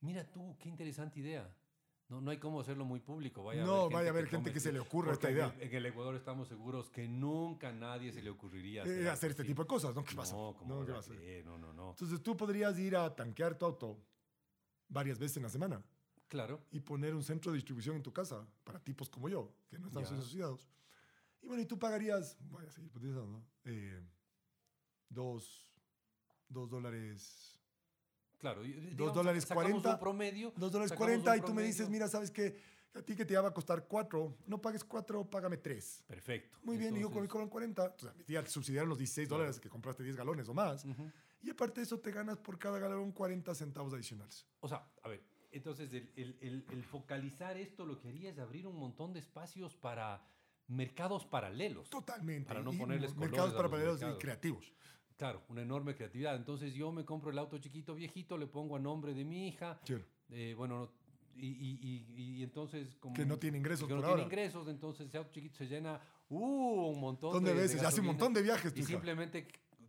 Mira 0.00 0.30
tú, 0.30 0.56
qué 0.60 0.68
interesante 0.68 1.20
idea. 1.20 1.52
No, 2.08 2.20
no 2.20 2.30
hay 2.30 2.38
cómo 2.38 2.60
hacerlo 2.60 2.84
muy 2.84 3.00
público. 3.00 3.42
Vaya 3.42 3.64
No, 3.64 3.90
vaya 3.90 4.10
a 4.10 4.12
haber 4.12 4.26
gente 4.26 4.50
come- 4.50 4.52
que 4.52 4.60
se 4.60 4.70
le 4.72 4.78
ocurra 4.78 5.12
esta 5.12 5.28
en 5.28 5.34
idea. 5.34 5.54
el- 5.58 5.62
En 5.62 5.74
el 5.74 5.86
Ecuador 5.86 6.14
estamos 6.14 6.46
seguros 6.46 6.88
que 6.88 7.08
nunca 7.08 7.70
a 7.70 7.72
nadie 7.72 8.12
se 8.12 8.22
le 8.22 8.30
ocurriría 8.30 8.82
Eh, 8.82 8.84
hacer, 8.84 9.08
hacer 9.08 9.30
algo 9.30 9.30
este 9.32 9.44
tipo 9.44 9.62
de 9.62 9.66
cosas, 9.66 9.92
¿no? 9.92 10.04
¿Qué 10.04 10.14
pasa? 10.14 10.36
No, 10.36 10.54
¿cómo 10.56 10.74
No, 10.80 10.86
¿qué 10.86 10.92
a 10.92 10.96
a 10.96 10.98
hacer? 11.00 11.16
creer? 11.16 11.44
No, 11.44 11.58
no, 11.58 11.72
no. 11.72 11.90
Entonces 11.90 12.22
tú 12.22 12.36
podrías 12.36 12.78
ir 12.78 12.94
a 12.94 13.12
tanquear 13.16 13.58
tu 13.58 13.64
auto 13.64 13.98
varias 14.88 15.18
veces 15.18 15.36
en 15.38 15.42
la 15.44 15.48
semana 15.48 15.82
Claro. 16.28 16.60
y 16.70 16.80
poner 16.80 17.14
un 17.14 17.22
centro 17.22 17.52
de 17.52 17.56
distribución 17.56 17.96
en 17.96 18.02
tu 18.02 18.12
casa 18.12 18.46
para 18.64 18.78
tipos 18.80 19.08
como 19.08 19.28
yo, 19.28 19.52
que 19.68 19.78
no 19.78 19.88
estamos 19.88 20.10
Ya. 20.10 20.16
asociados. 20.16 20.68
Y 21.42 21.46
bueno, 21.46 21.62
y 21.62 21.66
tú 21.66 21.78
pagarías, 21.78 22.36
voy 22.48 22.64
a 22.66 22.70
seguir 22.70 22.90
utilizando. 22.94 23.44
Eh, 23.64 24.00
dos, 25.08 25.72
dos 26.48 26.68
dólares, 26.68 27.52
Claro. 28.38 28.62
digamos, 28.62 29.14
dólares 29.14 29.44
sacamos 29.44 29.64
40, 29.64 29.92
un 29.94 29.98
promedio. 30.00 30.52
dos 30.56 30.72
dólares 30.72 30.90
sacamos 30.90 31.06
40 31.08 31.30
un 31.32 31.38
y 31.38 31.40
tú 31.40 31.54
me 31.54 31.62
dices, 31.62 31.88
mira, 31.88 32.08
¿sabes 32.08 32.30
qué? 32.30 32.56
A 32.94 33.02
ti 33.02 33.14
que 33.14 33.24
te 33.26 33.36
va 33.36 33.48
a 33.48 33.52
costar 33.54 33.86
cuatro, 33.86 34.38
no 34.46 34.60
pagues 34.60 34.82
cuatro, 34.82 35.28
págame 35.28 35.58
tres. 35.58 36.02
Perfecto. 36.06 36.58
Muy 36.62 36.78
bien, 36.78 36.96
y 36.96 37.00
yo 37.00 37.06
con 37.08 37.16
mi 37.16 37.26
Entonces, 37.26 37.30
cobran 37.32 37.48
40, 37.50 37.84
entonces 37.84 38.08
a 38.08 38.14
mi 38.14 38.24
tía 38.24 38.42
te 38.42 38.50
subsidiaron 38.50 38.88
los 38.88 38.96
16 38.98 39.28
Claro. 39.28 39.42
dólares 39.42 39.60
que 39.60 39.68
compraste 39.68 40.02
10 40.02 40.16
galones 40.16 40.48
o 40.48 40.54
más. 40.54 40.84
ujú. 40.84 41.10
Y 41.42 41.50
aparte 41.50 41.80
de 41.80 41.84
eso 41.84 41.98
te 42.00 42.10
ganas 42.10 42.38
por 42.38 42.58
cada 42.58 42.78
galón 42.78 43.12
40 43.12 43.54
centavos 43.54 43.92
adicionales. 43.94 44.46
O 44.60 44.68
sea, 44.68 44.86
a 45.02 45.08
ver, 45.08 45.22
entonces 45.52 45.92
el, 45.92 46.10
el- 46.16 46.36
el- 46.40 46.64
el 46.70 46.82
focalizar 46.84 47.56
esto 47.56 47.86
lo 47.86 47.98
que 47.98 48.08
haría 48.08 48.30
es 48.30 48.38
abrir 48.38 48.66
un 48.66 48.76
montón 48.78 49.12
de 49.12 49.20
espacios 49.20 49.74
para 49.76 50.22
mercados 50.68 51.24
paralelos. 51.24 51.88
Totalmente. 51.90 52.48
Para 52.48 52.62
no 52.62 52.72
Y 52.72 52.76
ponerles 52.78 53.14
mercados 53.16 53.52
colores 53.54 53.58
a 53.58 53.62
los 53.62 53.70
paralelos 53.70 53.96
y 54.00 54.04
mercados. 54.04 54.22
creativos. 54.22 54.72
Claro, 55.16 55.42
una 55.48 55.62
enorme 55.62 55.94
creatividad. 55.94 56.34
Entonces 56.36 56.74
yo 56.74 56.92
me 56.92 57.04
compro 57.04 57.30
el 57.30 57.38
auto 57.38 57.56
chiquito, 57.58 57.94
viejito, 57.94 58.36
le 58.36 58.46
pongo 58.46 58.76
a 58.76 58.78
nombre 58.80 59.14
de 59.14 59.24
mi 59.24 59.48
hija. 59.48 59.78
Sí. 59.84 59.94
eh, 60.30 60.54
bueno, 60.56 60.80
no- 60.80 60.92
y, 61.36 61.46
y- 61.46 61.78
y- 62.16 62.36
y 62.38 62.42
entonces 62.42 62.96
como... 62.96 63.14
Que 63.14 63.24
no 63.26 63.38
tiene 63.38 63.58
ingresos 63.58 63.86
que 63.86 63.94
no 63.94 64.02
tiene 64.02 64.22
ingresos, 64.22 64.66
entonces 64.68 65.06
ese 65.06 65.18
auto 65.18 65.30
chiquito 65.32 65.54
se 65.56 65.66
llena 65.66 66.00
uh, 66.30 66.90
un 66.90 66.98
montón 67.00 67.32
¿Dónde 67.32 67.52
de, 67.54 67.60
veces? 67.60 67.80
de 67.80 67.86
Hace 67.86 68.00
un 68.00 68.06
montón 68.08 68.32
de 68.34 68.42
viajes, 68.42 68.72
Y 68.74 68.80
hija. 68.80 68.88
simplemente 68.88 69.46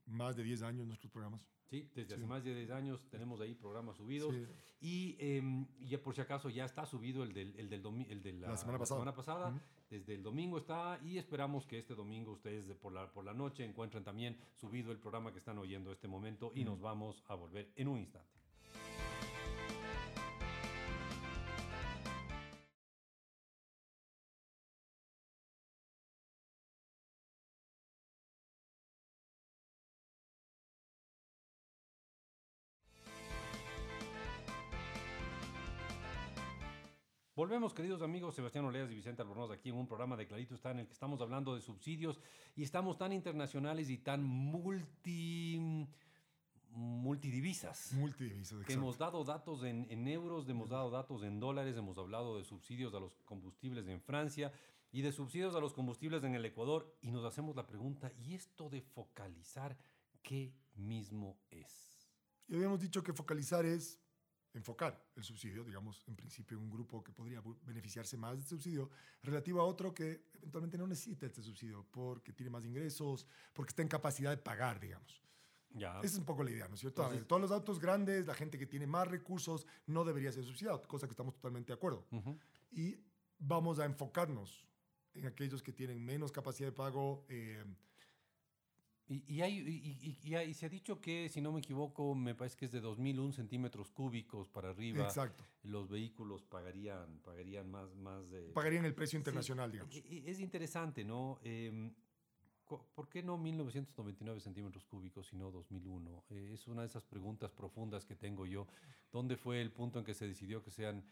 Más 0.05 0.35
de 0.35 0.43
10 0.43 0.63
años 0.63 0.85
nuestros 0.85 1.09
programas. 1.11 1.47
Sí, 1.69 1.89
desde 1.95 2.15
hace 2.15 2.25
más 2.27 2.43
de 2.43 2.53
10 2.53 2.71
años 2.71 3.09
tenemos 3.09 3.39
ahí 3.39 3.55
programas 3.55 3.95
subidos. 3.95 4.35
Sí. 4.35 4.45
Y 4.81 5.15
em, 5.17 5.65
ya 5.79 5.97
por 6.01 6.13
si 6.13 6.19
acaso 6.19 6.49
ya 6.49 6.65
está 6.65 6.85
subido 6.85 7.23
el, 7.23 7.31
del, 7.33 7.55
el, 7.57 7.69
del 7.69 7.81
el 8.09 8.21
de 8.21 8.33
la, 8.33 8.49
La 8.49 8.57
semana 8.57 8.79
pasada. 8.79 8.99
semana 8.99 9.15
pasada. 9.15 9.61
Desde 9.89 10.13
el 10.15 10.23
domingo 10.23 10.57
está 10.57 10.99
y 11.03 11.17
esperamos 11.17 11.65
que 11.65 11.79
este 11.79 11.95
domingo 11.95 12.33
ustedes 12.33 12.67
de 12.67 12.75
por, 12.75 12.91
la, 12.91 13.13
por 13.13 13.23
la 13.23 13.33
noche 13.33 13.63
encuentren 13.63 14.03
también 14.03 14.37
subido 14.55 14.91
el 14.91 14.99
programa 14.99 15.31
que 15.31 15.39
están 15.39 15.57
oyendo 15.57 15.93
este 15.93 16.09
momento 16.09 16.51
y 16.53 16.65
nos 16.65 16.81
vamos 16.81 17.23
a 17.27 17.35
volver 17.35 17.71
en 17.77 17.87
un 17.87 17.99
instante. 17.99 18.42
Volvemos, 37.35 37.73
queridos 37.73 38.03
amigos, 38.03 38.35
Sebastián 38.35 38.65
Oleas 38.65 38.91
y 38.91 38.93
Vicente 38.93 39.23
Albornoz, 39.23 39.49
aquí 39.49 39.69
en 39.69 39.75
un 39.75 39.87
programa 39.87 40.15
de 40.15 40.27
Clarito 40.27 40.53
está 40.53 40.69
en 40.69 40.79
el 40.79 40.85
que 40.85 40.93
estamos 40.93 41.19
hablando 41.19 41.55
de 41.55 41.61
subsidios 41.61 42.19
y 42.55 42.61
estamos 42.61 42.95
tan 42.99 43.11
internacionales 43.11 43.89
y 43.89 43.97
tan 43.97 44.23
multi 44.23 45.87
multidivisas. 46.69 47.93
Multidivisas, 47.93 48.49
Que 48.51 48.55
exacto. 48.57 48.73
hemos 48.73 48.97
dado 48.99 49.23
datos 49.23 49.63
en, 49.63 49.87
en 49.89 50.07
euros, 50.07 50.47
hemos 50.47 50.69
dado 50.69 50.91
datos 50.91 51.23
en 51.23 51.39
dólares, 51.39 51.75
hemos 51.75 51.97
hablado 51.97 52.37
de 52.37 52.43
subsidios 52.43 52.93
a 52.93 52.99
los 52.99 53.15
combustibles 53.25 53.87
en 53.87 53.99
Francia 53.99 54.51
y 54.91 55.01
de 55.01 55.11
subsidios 55.11 55.55
a 55.55 55.59
los 55.59 55.73
combustibles 55.73 56.23
en 56.23 56.35
el 56.35 56.45
Ecuador 56.45 56.95
y 57.01 57.09
nos 57.09 57.25
hacemos 57.25 57.55
la 57.55 57.65
pregunta, 57.65 58.11
¿y 58.15 58.35
esto 58.35 58.69
de 58.69 58.81
focalizar 58.81 59.75
qué 60.21 60.53
mismo 60.75 61.39
es? 61.49 62.11
Y 62.47 62.55
habíamos 62.55 62.79
dicho 62.79 63.01
que 63.01 63.11
focalizar 63.11 63.65
es 63.65 64.02
enfocar 64.53 65.03
el 65.15 65.23
subsidio, 65.23 65.63
digamos, 65.63 66.03
en 66.07 66.15
principio 66.15 66.59
un 66.59 66.69
grupo 66.69 67.03
que 67.03 67.11
podría 67.11 67.41
beneficiarse 67.65 68.17
más 68.17 68.37
del 68.37 68.45
subsidio, 68.45 68.89
relativo 69.23 69.61
a 69.61 69.65
otro 69.65 69.93
que 69.93 70.25
eventualmente 70.35 70.77
no 70.77 70.87
necesita 70.87 71.25
este 71.25 71.41
subsidio 71.41 71.85
porque 71.91 72.33
tiene 72.33 72.49
más 72.49 72.65
ingresos, 72.65 73.25
porque 73.53 73.71
está 73.71 73.81
en 73.81 73.87
capacidad 73.87 74.29
de 74.29 74.37
pagar, 74.37 74.79
digamos. 74.79 75.21
Ya. 75.71 75.97
Esa 75.99 76.05
es 76.05 76.17
un 76.17 76.25
poco 76.25 76.43
la 76.43 76.51
idea, 76.51 76.67
¿no 76.67 76.75
es 76.75 76.81
cierto? 76.81 77.07
Ver, 77.09 77.25
todos 77.25 77.41
los 77.41 77.51
autos 77.51 77.79
grandes, 77.79 78.27
la 78.27 78.35
gente 78.35 78.59
que 78.59 78.67
tiene 78.67 78.85
más 78.85 79.07
recursos, 79.07 79.65
no 79.87 80.03
debería 80.03 80.31
ser 80.31 80.43
subsidiado, 80.43 80.81
cosa 80.83 81.07
que 81.07 81.11
estamos 81.11 81.33
totalmente 81.33 81.67
de 81.67 81.73
acuerdo. 81.73 82.05
Y 82.71 82.97
vamos 83.39 83.79
a 83.79 83.85
enfocarnos 83.85 84.67
en 85.15 85.25
aquellos 85.25 85.63
que 85.63 85.73
tienen 85.73 86.03
menos 86.03 86.31
capacidad 86.31 86.67
de 86.67 86.73
pago, 86.73 87.25
eh, 87.27 87.63
Y, 89.13 89.23
y 89.35 89.41
hay, 89.41 89.59
y, 89.59 90.17
y- 90.31 90.35
y 90.35 90.53
se 90.55 90.65
ha 90.65 90.69
dicho 90.69 90.99
que, 90.99 91.29
si 91.29 91.39
no 91.39 91.51
me 91.51 91.59
equivoco, 91.59 92.15
me 92.15 92.33
parece 92.33 92.57
que 92.57 92.65
es 92.65 92.71
de 92.71 92.81
2001 92.81 93.31
centímetros 93.33 93.91
cúbicos 93.91 94.47
para 94.49 94.69
arriba. 94.71 95.03
Exacto. 95.05 95.43
Los 95.63 95.87
vehículos 95.87 96.41
pagarían, 96.43 97.19
pagarían 97.19 97.69
más, 97.69 97.93
más 97.95 98.27
de... 98.31 98.41
Pagarían 98.53 98.85
el 98.85 98.95
precio 98.95 99.17
Sí, 99.17 99.21
internacional, 99.21 99.71
digamos. 99.71 99.95
e- 99.95 99.99
e- 99.99 100.31
Es 100.31 100.39
interesante, 100.39 101.03
¿no? 101.03 101.39
Cu- 102.65 102.81
¿Por 102.95 103.07
qué 103.09 103.21
no 103.21 103.37
1999 103.37 104.39
centímetros 104.39 104.85
cúbicos, 104.85 105.27
sino 105.27 105.51
2001? 105.51 106.23
Eh, 106.29 106.51
es 106.53 106.67
una 106.67 106.81
de 106.81 106.87
esas 106.87 107.03
preguntas 107.05 107.51
profundas 107.51 108.05
que 108.05 108.15
tengo 108.15 108.45
yo. 108.47 108.65
¿Dónde 109.11 109.35
fue 109.37 109.61
el 109.61 109.71
punto 109.71 109.99
en 109.99 110.05
que 110.05 110.13
se 110.13 110.27
decidió 110.27 110.63
que 110.63 110.71
sean 110.71 111.03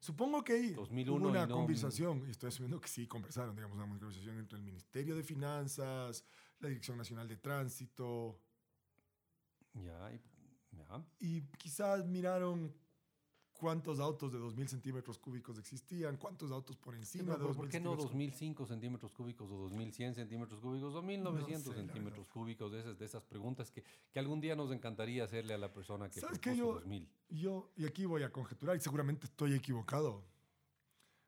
Supongo 0.00 0.44
que 0.44 0.52
ahí 0.52 0.70
2001 0.74 1.20
hubo 1.24 1.30
una 1.30 1.44
y 1.44 1.48
no- 1.48 1.54
conversación, 1.56 2.24
y 2.26 2.30
estoy 2.30 2.48
asumiendo 2.48 2.80
que 2.80 2.88
sí 2.88 3.06
conversaron, 3.06 3.54
digamos, 3.56 3.76
una 3.76 3.88
conversación 3.88 4.38
entre 4.38 4.56
el 4.56 4.62
Ministerio 4.64 5.16
de 5.16 5.22
Finanzas, 5.24 6.24
la 6.60 6.68
Dirección 6.68 6.96
Nacional 6.98 7.28
de 7.28 7.36
Tránsito, 7.36 8.40
ya, 9.74 10.12
y- 10.12 10.20
ya, 10.76 11.04
y 11.20 11.42
quizás 11.58 12.04
miraron 12.06 12.74
cuántos 13.52 13.98
autos 13.98 14.32
de 14.32 14.38
2.000 14.38 14.68
centímetros 14.68 15.18
cúbicos 15.18 15.58
existían, 15.58 16.16
cuántos 16.16 16.50
autos 16.52 16.76
por 16.76 16.94
Sí, 16.94 17.00
encima 17.00 17.34
pero 17.34 17.38
de 17.38 17.44
2.000 17.44 17.56
¿Por 17.56 17.68
qué 17.68 17.80
no 17.80 17.90
centímetros 17.90 18.12
2005 18.12 18.66
centímetros 18.66 19.12
cúbicos 19.12 19.50
o 19.50 19.56
2100 19.56 20.14
centímetros 20.14 20.60
cúbicos 20.60 20.94
o 20.94 21.02
1900 21.02 21.62
sé, 21.62 21.70
la 21.70 21.76
centímetros 21.86 22.28
cúbicos? 22.28 22.70
De 22.72 22.80
esas, 22.80 22.98
de 22.98 23.04
esas 23.04 23.22
preguntas 23.24 23.70
que, 23.70 23.82
que 24.12 24.18
algún 24.18 24.40
día 24.40 24.54
nos 24.54 24.70
encantaría 24.70 25.24
hacerle 25.24 25.54
a 25.54 25.58
la 25.58 25.72
persona 25.72 26.08
que 26.08 26.20
¿Sabes 26.20 26.38
qué? 26.38 26.56
Yo- 26.56 26.74
2000. 26.74 27.08
Yo, 27.30 27.72
y 27.76 27.84
aquí 27.84 28.04
voy 28.04 28.22
a 28.22 28.30
conjeturar, 28.32 28.76
y 28.76 28.80
seguramente 28.80 29.26
estoy 29.26 29.54
equivocado. 29.54 30.24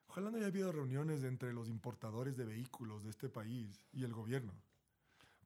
Ojalá 0.08 0.30
no 0.30 0.38
haya 0.38 0.46
habido 0.46 0.72
reuniones 0.72 1.22
entre 1.24 1.52
los 1.52 1.68
importadores 1.68 2.36
de 2.36 2.44
vehículos 2.44 3.04
de 3.04 3.10
este 3.10 3.28
país 3.28 3.86
y 3.92 4.02
el 4.04 4.12
gobierno 4.12 4.52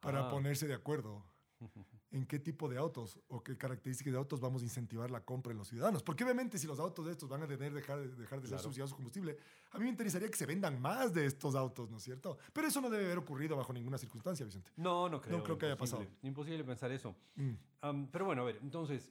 para 0.04 0.26
Ah. 0.26 0.30
ponerse 0.30 0.66
de 0.68 0.74
acuerdo 0.74 1.24
en 2.10 2.26
qué 2.26 2.38
tipo 2.38 2.68
de 2.68 2.76
autos 2.76 3.18
o 3.28 3.42
qué 3.42 3.56
características 3.56 4.12
de 4.12 4.18
autos 4.18 4.38
vamos 4.40 4.60
a 4.62 4.64
incentivar 4.66 5.10
la 5.10 5.24
compra 5.24 5.50
en 5.52 5.58
los 5.58 5.68
ciudadanos. 5.68 6.02
Porque 6.02 6.22
obviamente 6.22 6.58
si 6.58 6.66
los 6.66 6.78
autos 6.78 7.06
de 7.06 7.12
estos 7.12 7.28
van 7.28 7.42
a 7.42 7.46
tener 7.48 7.72
dejar, 7.72 7.98
de- 8.00 8.08
dejar 8.14 8.40
de 8.40 8.46
ser 8.46 8.56
Claro. 8.56 8.62
subsidiados 8.62 8.92
a 8.92 8.96
combustible, 8.96 9.36
a 9.72 9.78
mí 9.78 9.84
me 9.84 9.90
interesaría 9.90 10.28
que 10.28 10.36
se 10.36 10.46
vendan 10.46 10.80
más 10.80 11.12
de 11.14 11.26
estos 11.26 11.54
autos, 11.54 11.90
¿no 11.90 11.96
es 11.96 12.02
cierto? 12.04 12.38
Pero 12.52 12.68
eso 12.68 12.80
no 12.80 12.90
debe 12.90 13.06
haber 13.06 13.18
ocurrido 13.18 13.56
bajo 13.56 13.72
ninguna 13.72 13.98
circunstancia, 13.98 14.44
Vicente. 14.44 14.70
No, 14.76 15.08
no 15.08 15.20
creo. 15.20 15.42
creo 15.42 15.58
que 15.58 15.66
haya 15.66 15.76
pasado. 15.78 16.06
Imposible 16.22 16.62
pensar 16.64 16.92
eso. 16.92 17.16
Mm. 17.36 17.52
Am, 17.80 18.08
pero 18.12 18.26
bueno, 18.26 18.42
a 18.42 18.44
ver, 18.44 18.58
entonces, 18.62 19.10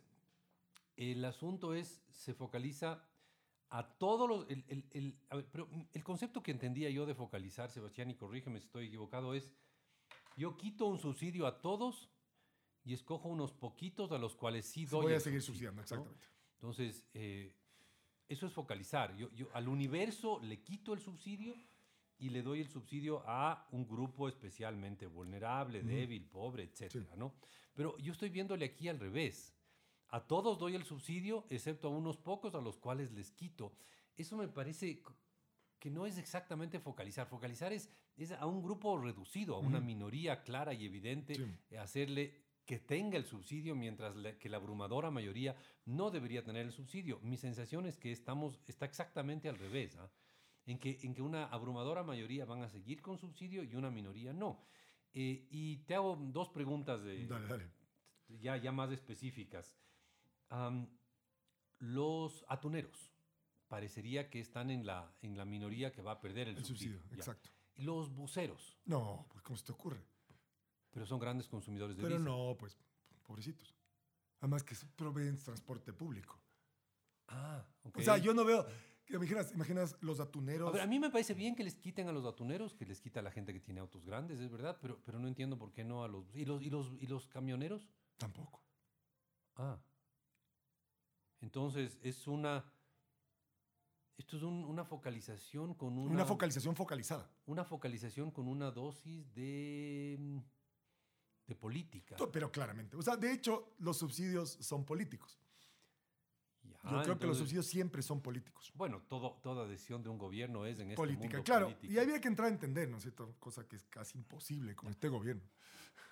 el 0.95 1.25
asunto 1.25 1.73
es, 1.73 2.01
se 2.11 2.33
focaliza 2.33 3.03
a 3.69 3.87
todos 3.97 4.29
los... 4.29 4.45
El, 4.49 4.63
el- 4.67 4.85
el- 4.91 5.19
a 5.29 5.37
ver, 5.37 5.47
pero 5.51 5.67
el 5.91 6.03
concepto 6.03 6.43
que 6.43 6.51
entendía 6.51 6.89
yo 6.91 7.05
de 7.07 7.15
focalizar, 7.15 7.71
Sebastián, 7.71 8.11
y 8.11 8.15
corrígeme 8.15 8.59
si 8.59 8.67
estoy 8.67 8.85
equivocado, 8.87 9.33
es, 9.33 9.51
yo 10.37 10.57
quito 10.57 10.85
un 10.85 10.99
subsidio 10.99 11.47
a 11.47 11.61
todos 11.61 12.09
y 12.83 12.93
escojo 12.93 13.29
unos 13.29 13.53
poquitos 13.53 14.11
a 14.11 14.17
los 14.17 14.35
cuales 14.35 14.65
sí 14.65 14.85
doy 14.85 15.03
Voy 15.03 15.13
a 15.13 15.19
seguir 15.19 15.41
subsidio, 15.41 15.69
subsidiando, 15.69 15.77
¿no? 15.77 15.81
exactamente. 15.83 16.27
Entonces, 16.55 17.05
eh, 17.13 17.55
eso 18.27 18.47
es 18.47 18.53
focalizar. 18.53 19.15
Yo, 19.15 19.29
yo 19.31 19.47
al 19.53 19.67
universo 19.67 20.39
le 20.41 20.61
quito 20.61 20.93
el 20.93 20.99
subsidio 20.99 21.55
y 22.17 22.29
le 22.29 22.41
doy 22.41 22.61
el 22.61 22.69
subsidio 22.69 23.23
a 23.25 23.67
un 23.71 23.87
grupo 23.87 24.27
especialmente 24.27 25.07
vulnerable, 25.07 25.83
débil, 25.83 26.25
pobre, 26.25 26.63
etcétera, 26.63 27.15
¿no? 27.15 27.35
Pero 27.73 27.97
yo 27.97 28.13
estoy 28.13 28.29
viéndole 28.29 28.65
aquí 28.65 28.87
al 28.87 28.99
revés. 28.99 29.53
A 30.09 30.25
todos 30.25 30.59
doy 30.59 30.75
el 30.75 30.85
subsidio, 30.85 31.45
excepto 31.49 31.87
a 31.87 31.91
unos 31.91 32.17
pocos 32.17 32.55
a 32.55 32.61
los 32.61 32.77
cuales 32.77 33.11
les 33.11 33.31
quito. 33.31 33.73
Eso 34.15 34.37
me 34.37 34.47
parece 34.47 35.01
que 35.79 35.89
no 35.89 36.05
es 36.05 36.17
exactamente 36.17 36.79
focalizar. 36.79 37.27
Focalizar 37.27 37.73
es, 37.73 37.89
es 38.15 38.31
a 38.31 38.45
un 38.45 38.61
grupo 38.61 38.97
reducido, 38.97 39.55
a 39.55 39.59
una 39.59 39.79
minoría 39.79 40.43
clara 40.43 40.73
y 40.73 40.85
evidente, 40.85 41.35
Sí. 41.35 41.45
eh, 41.71 41.77
hacerle 41.77 42.33
que 42.65 42.79
tenga 42.79 43.17
el 43.17 43.25
subsidio, 43.25 43.75
mientras 43.75 44.15
la- 44.15 44.37
que 44.37 44.47
la 44.49 44.57
abrumadora 44.57 45.11
mayoría 45.11 45.55
no 45.85 46.11
debería 46.11 46.43
tener 46.43 46.65
el 46.65 46.71
subsidio. 46.71 47.19
Mi 47.21 47.37
sensación 47.37 47.85
es 47.85 47.97
que 47.97 48.11
estamos, 48.11 48.59
está 48.67 48.85
exactamente 48.85 49.49
al 49.49 49.57
revés, 49.57 49.97
¿ah? 49.97 50.09
en, 50.65 50.79
que, 50.79 50.97
en 51.03 51.13
que 51.13 51.21
una 51.21 51.45
abrumadora 51.47 52.03
mayoría 52.03 52.45
van 52.45 52.61
a 52.63 52.69
seguir 52.69 53.01
con 53.01 53.17
subsidio 53.17 53.63
y 53.63 53.75
una 53.75 53.91
minoría 53.91 54.31
no. 54.31 54.63
Eh, 55.13 55.45
y 55.51 55.77
te 55.85 55.93
hago 55.95 56.15
dos 56.15 56.49
preguntas 56.49 57.03
de, 57.03 57.27
Dale, 57.27 57.47
dale. 57.47 57.69
ya, 58.39 58.55
ya 58.57 58.71
más 58.71 58.91
específicas. 58.91 59.75
Los 61.79 62.45
atuneros 62.47 63.11
parecería 63.67 64.29
que 64.29 64.39
están 64.39 64.69
en 64.69 64.85
la, 64.85 65.13
en 65.21 65.35
la 65.35 65.45
minoría 65.45 65.91
que 65.91 66.01
va 66.01 66.13
a 66.13 66.21
perder 66.21 66.47
el, 66.47 66.57
El 66.57 66.63
subsidio. 66.65 66.97
subsidio, 66.99 67.15
exacto. 67.17 67.49
Los 67.75 68.13
buceros, 68.13 68.77
No, 68.85 69.25
pues 69.29 69.41
¿cómo 69.41 69.57
se 69.57 69.65
te 69.65 69.71
ocurre? 69.71 70.05
pero 70.91 71.05
son 71.07 71.19
grandes 71.19 71.47
consumidores 71.47 71.95
de 71.97 72.03
Pero 72.03 72.17
diésel. 72.17 72.25
no, 72.31 72.55
pues, 72.57 72.77
pobrecitos. 73.23 73.75
Además 74.41 74.63
que 74.63 74.75
proveen 74.95 75.37
transporte 75.39 75.91
público. 75.91 76.39
Ah, 77.29 77.65
ok. 77.83 77.97
O 77.97 78.01
sea, 78.01 78.17
yo 78.19 78.33
no 78.33 78.45
veo. 78.45 78.63
que 79.05 79.15
Imaginas, 79.15 79.51
imaginas 79.53 79.97
los 80.01 80.19
atuneros. 80.19 80.69
A 80.69 80.71
ver, 80.71 80.81
a 80.81 80.85
mí 80.87 80.99
me 80.99 81.09
parece 81.09 81.33
bien 81.33 81.55
que 81.55 81.63
les 81.63 81.75
quiten 81.77 82.07
a 82.09 82.11
los 82.11 82.25
atuneros, 82.25 82.75
que 82.75 82.85
les 82.85 83.01
quita 83.01 83.21
a 83.21 83.23
la 83.23 83.31
gente 83.31 83.53
que 83.53 83.59
tiene 83.59 83.79
autos 83.79 84.05
grandes, 84.05 84.39
es 84.39 84.51
verdad, 84.51 84.77
pero, 84.79 85.01
pero 85.03 85.17
no 85.17 85.27
entiendo 85.27 85.57
por 85.57 85.71
qué 85.71 85.83
no 85.83 86.03
a 86.03 86.07
los... 86.07 86.35
¿Y 86.35 86.45
los, 86.45 86.61
y 86.61 86.69
los, 86.69 86.91
y 87.01 87.07
los 87.07 87.27
camioneros? 87.27 87.87
Tampoco. 88.17 88.63
Ah. 89.55 89.79
Entonces, 91.41 91.97
es 92.03 92.27
una... 92.27 92.63
Esto 94.17 94.37
es 94.37 94.43
un- 94.43 94.63
una 94.65 94.85
focalización 94.85 95.73
con 95.73 95.97
una... 95.97 96.13
Una 96.13 96.25
focalización 96.25 96.75
focalizada. 96.75 97.29
una 97.45 97.63
focalización 97.63 98.31
con 98.31 98.47
una 98.47 98.69
dosis 98.71 99.33
de... 99.33 100.41
de 101.47 101.55
política. 101.55 102.15
Pero 102.31 102.51
claramente. 102.51 102.95
O 102.95 103.01
sea, 103.01 103.17
de 103.17 103.31
hecho, 103.33 103.73
los 103.79 103.97
subsidios 103.97 104.51
son 104.61 104.85
políticos. 104.85 105.39
Ya, 106.63 106.91
Yo 106.91 107.01
creo 107.03 107.19
que 107.19 107.27
los 107.27 107.37
subsidios 107.37 107.65
siempre 107.65 108.01
son 108.01 108.21
políticos. 108.21 108.71
Bueno, 108.75 109.01
todo, 109.09 109.39
toda 109.41 109.67
decisión 109.67 110.01
de 110.03 110.09
un 110.09 110.17
gobierno 110.17 110.65
es 110.65 110.79
en 110.79 110.91
este 110.91 110.95
Política, 110.95 111.27
mundo 111.37 111.43
claro. 111.43 111.65
política. 111.67 111.93
Y 111.93 111.97
había 111.97 112.21
que 112.21 112.27
entrar 112.27 112.47
a 112.47 112.51
entender, 112.51 112.87
¿no 112.89 112.97
es 112.97 113.03
cierto? 113.03 113.35
Cosa 113.39 113.67
que 113.67 113.75
es 113.75 113.83
casi 113.87 114.17
imposible 114.17 114.75
con 114.75 114.89
este 114.89 115.09
gobierno. 115.09 115.43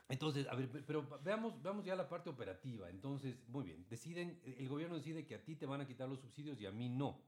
Entonces, 0.10 0.46
a 0.48 0.56
ver, 0.56 0.70
pe- 0.70 0.82
pero 0.84 1.08
veamos, 1.24 1.62
veamos 1.62 1.86
ya 1.86 1.96
la 1.96 2.10
parte 2.10 2.30
operativa. 2.30 2.90
Entonces, 2.90 3.38
muy 3.48 3.64
bien, 3.64 3.86
deciden, 3.90 4.42
el 4.44 4.68
gobierno 4.68 4.96
decide 4.98 5.26
que 5.26 5.36
a 5.36 5.44
ti 5.44 5.56
te 5.56 5.66
van 5.66 5.80
a 5.80 5.88
quitar 5.88 6.10
los 6.10 6.20
subsidios 6.20 6.60
y 6.60 6.66
a 6.66 6.72
mí 6.72 6.90
no. 6.90 7.22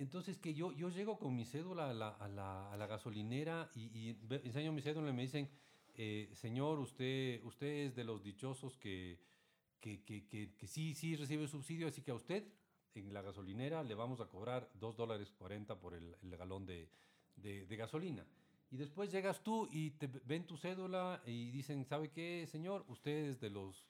Entonces, 0.00 0.38
que 0.38 0.54
yo, 0.54 0.72
yo 0.72 0.88
llego 0.88 1.18
con 1.18 1.36
mi 1.36 1.44
cédula 1.44 1.90
a 1.90 1.92
la, 1.92 2.08
a 2.08 2.26
la- 2.26 2.72
a 2.72 2.76
la 2.78 2.86
gasolinera 2.86 3.70
y, 3.74 3.82
y 3.96 4.16
enseño 4.44 4.72
mi 4.72 4.80
cédula 4.80 5.10
y 5.10 5.12
me 5.12 5.22
dicen, 5.22 5.46
eh, 5.94 6.30
señor, 6.32 6.78
usted, 6.78 7.42
usted 7.44 7.66
es 7.86 7.94
de 7.94 8.04
los 8.04 8.22
dichosos 8.22 8.78
que, 8.78 9.18
que, 9.78 10.02
que, 10.02 10.26
que- 10.26 10.54
que 10.56 10.66
sí, 10.66 10.94
sí 10.94 11.16
recibe 11.16 11.46
subsidio, 11.46 11.86
así 11.86 12.00
que 12.00 12.12
a 12.12 12.14
usted 12.14 12.42
en 12.94 13.12
la 13.12 13.20
gasolinera 13.20 13.82
le 13.84 13.94
vamos 13.94 14.20
a 14.22 14.26
cobrar 14.26 14.70
2 14.80 14.96
dólares 14.96 15.30
40 15.32 15.78
por 15.78 15.92
el, 15.92 16.16
el 16.22 16.34
galón 16.36 16.64
de, 16.64 16.88
de- 17.36 17.66
de 17.66 17.76
gasolina. 17.76 18.24
Y 18.70 18.78
después 18.78 19.12
llegas 19.12 19.42
tú 19.42 19.68
y 19.70 19.90
te 19.90 20.06
ven 20.06 20.46
tu 20.46 20.56
cédula 20.56 21.20
y 21.26 21.50
dicen, 21.50 21.84
¿sabe 21.84 22.10
qué, 22.10 22.46
señor? 22.50 22.86
Usted 22.88 23.26
es 23.32 23.38
de 23.40 23.50
los 23.50 23.84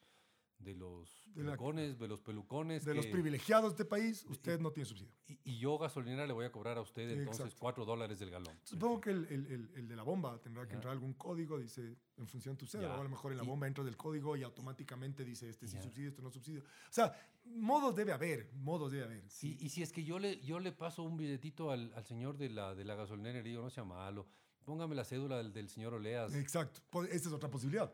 de 0.63 0.75
los 0.75 1.09
De 1.33 1.43
la- 1.43 1.51
pelucones, 1.51 1.97
de 1.99 2.07
los 2.07 2.21
pelucones. 2.21 2.85
De 2.85 2.93
los 2.93 3.05
que- 3.05 3.11
privilegiados 3.11 3.71
de 3.71 3.83
este 3.83 3.85
país, 3.85 4.25
usted 4.29 4.59
no 4.59 4.71
tiene 4.71 4.85
subsidio. 4.85 5.11
y, 5.27 5.39
y 5.43 5.57
yo 5.59 5.77
gasolinera 5.77 6.25
le 6.27 6.33
voy 6.33 6.45
a 6.45 6.51
cobrar 6.51 6.77
a 6.77 6.81
usted 6.81 7.09
entonces 7.09 7.45
Exacto. 7.45 7.57
4 7.59 7.85
dólares 7.85 8.19
del 8.19 8.29
galón. 8.31 8.55
Supongo 8.63 8.99
que 9.01 9.11
el, 9.11 9.25
el- 9.27 9.71
el- 9.75 9.87
de 9.87 9.95
la 9.95 10.03
bomba 10.03 10.39
tendrá 10.41 10.63
que 10.65 10.71
Ya. 10.71 10.75
entrar 10.75 10.93
algún 10.93 11.13
código, 11.13 11.57
dice, 11.59 11.95
en 12.17 12.27
función 12.27 12.55
de 12.55 12.59
tu 12.59 12.65
cédula. 12.67 12.95
A 12.99 13.03
lo 13.03 13.09
mejor 13.09 13.31
en 13.31 13.37
la 13.39 13.43
Y- 13.43 13.47
bomba 13.47 13.67
entra 13.67 13.83
del 13.83 13.97
código 13.97 14.35
y 14.37 14.43
automáticamente 14.43 15.23
dice, 15.25 15.49
este 15.49 15.67
sí 15.67 15.75
Ya. 15.77 15.83
subsidio, 15.83 16.09
este 16.09 16.21
no 16.21 16.29
subsidio. 16.29 16.61
O 16.61 16.93
sea, 16.93 17.13
modos 17.45 17.95
debe 17.95 18.11
haber, 18.11 18.51
modos 18.53 18.91
debe 18.91 19.05
haber. 19.05 19.29
sí. 19.29 19.57
Y, 19.59 19.65
y 19.65 19.69
si 19.69 19.81
es 19.83 19.91
que 19.91 20.03
yo 20.03 20.19
le, 20.19 20.39
yo 20.41 20.59
le 20.59 20.71
paso 20.71 21.03
un 21.03 21.17
billetito 21.17 21.71
al, 21.71 21.91
al 21.95 22.05
señor 22.05 22.37
de 22.37 22.49
la, 22.49 22.75
de 22.75 22.83
la 22.85 22.95
gasolinera 22.95 23.39
y 23.39 23.43
digo, 23.43 23.61
no 23.61 23.69
sea 23.69 23.83
malo, 23.83 24.27
póngame 24.63 24.93
la 24.95 25.03
cédula 25.05 25.37
del, 25.37 25.51
del 25.53 25.69
señor 25.69 25.93
Oleas. 25.95 26.33
Exacto. 26.35 26.81
Po- 26.89 27.03
Esa 27.05 27.29
es 27.29 27.33
otra 27.33 27.49
posibilidad. 27.49 27.91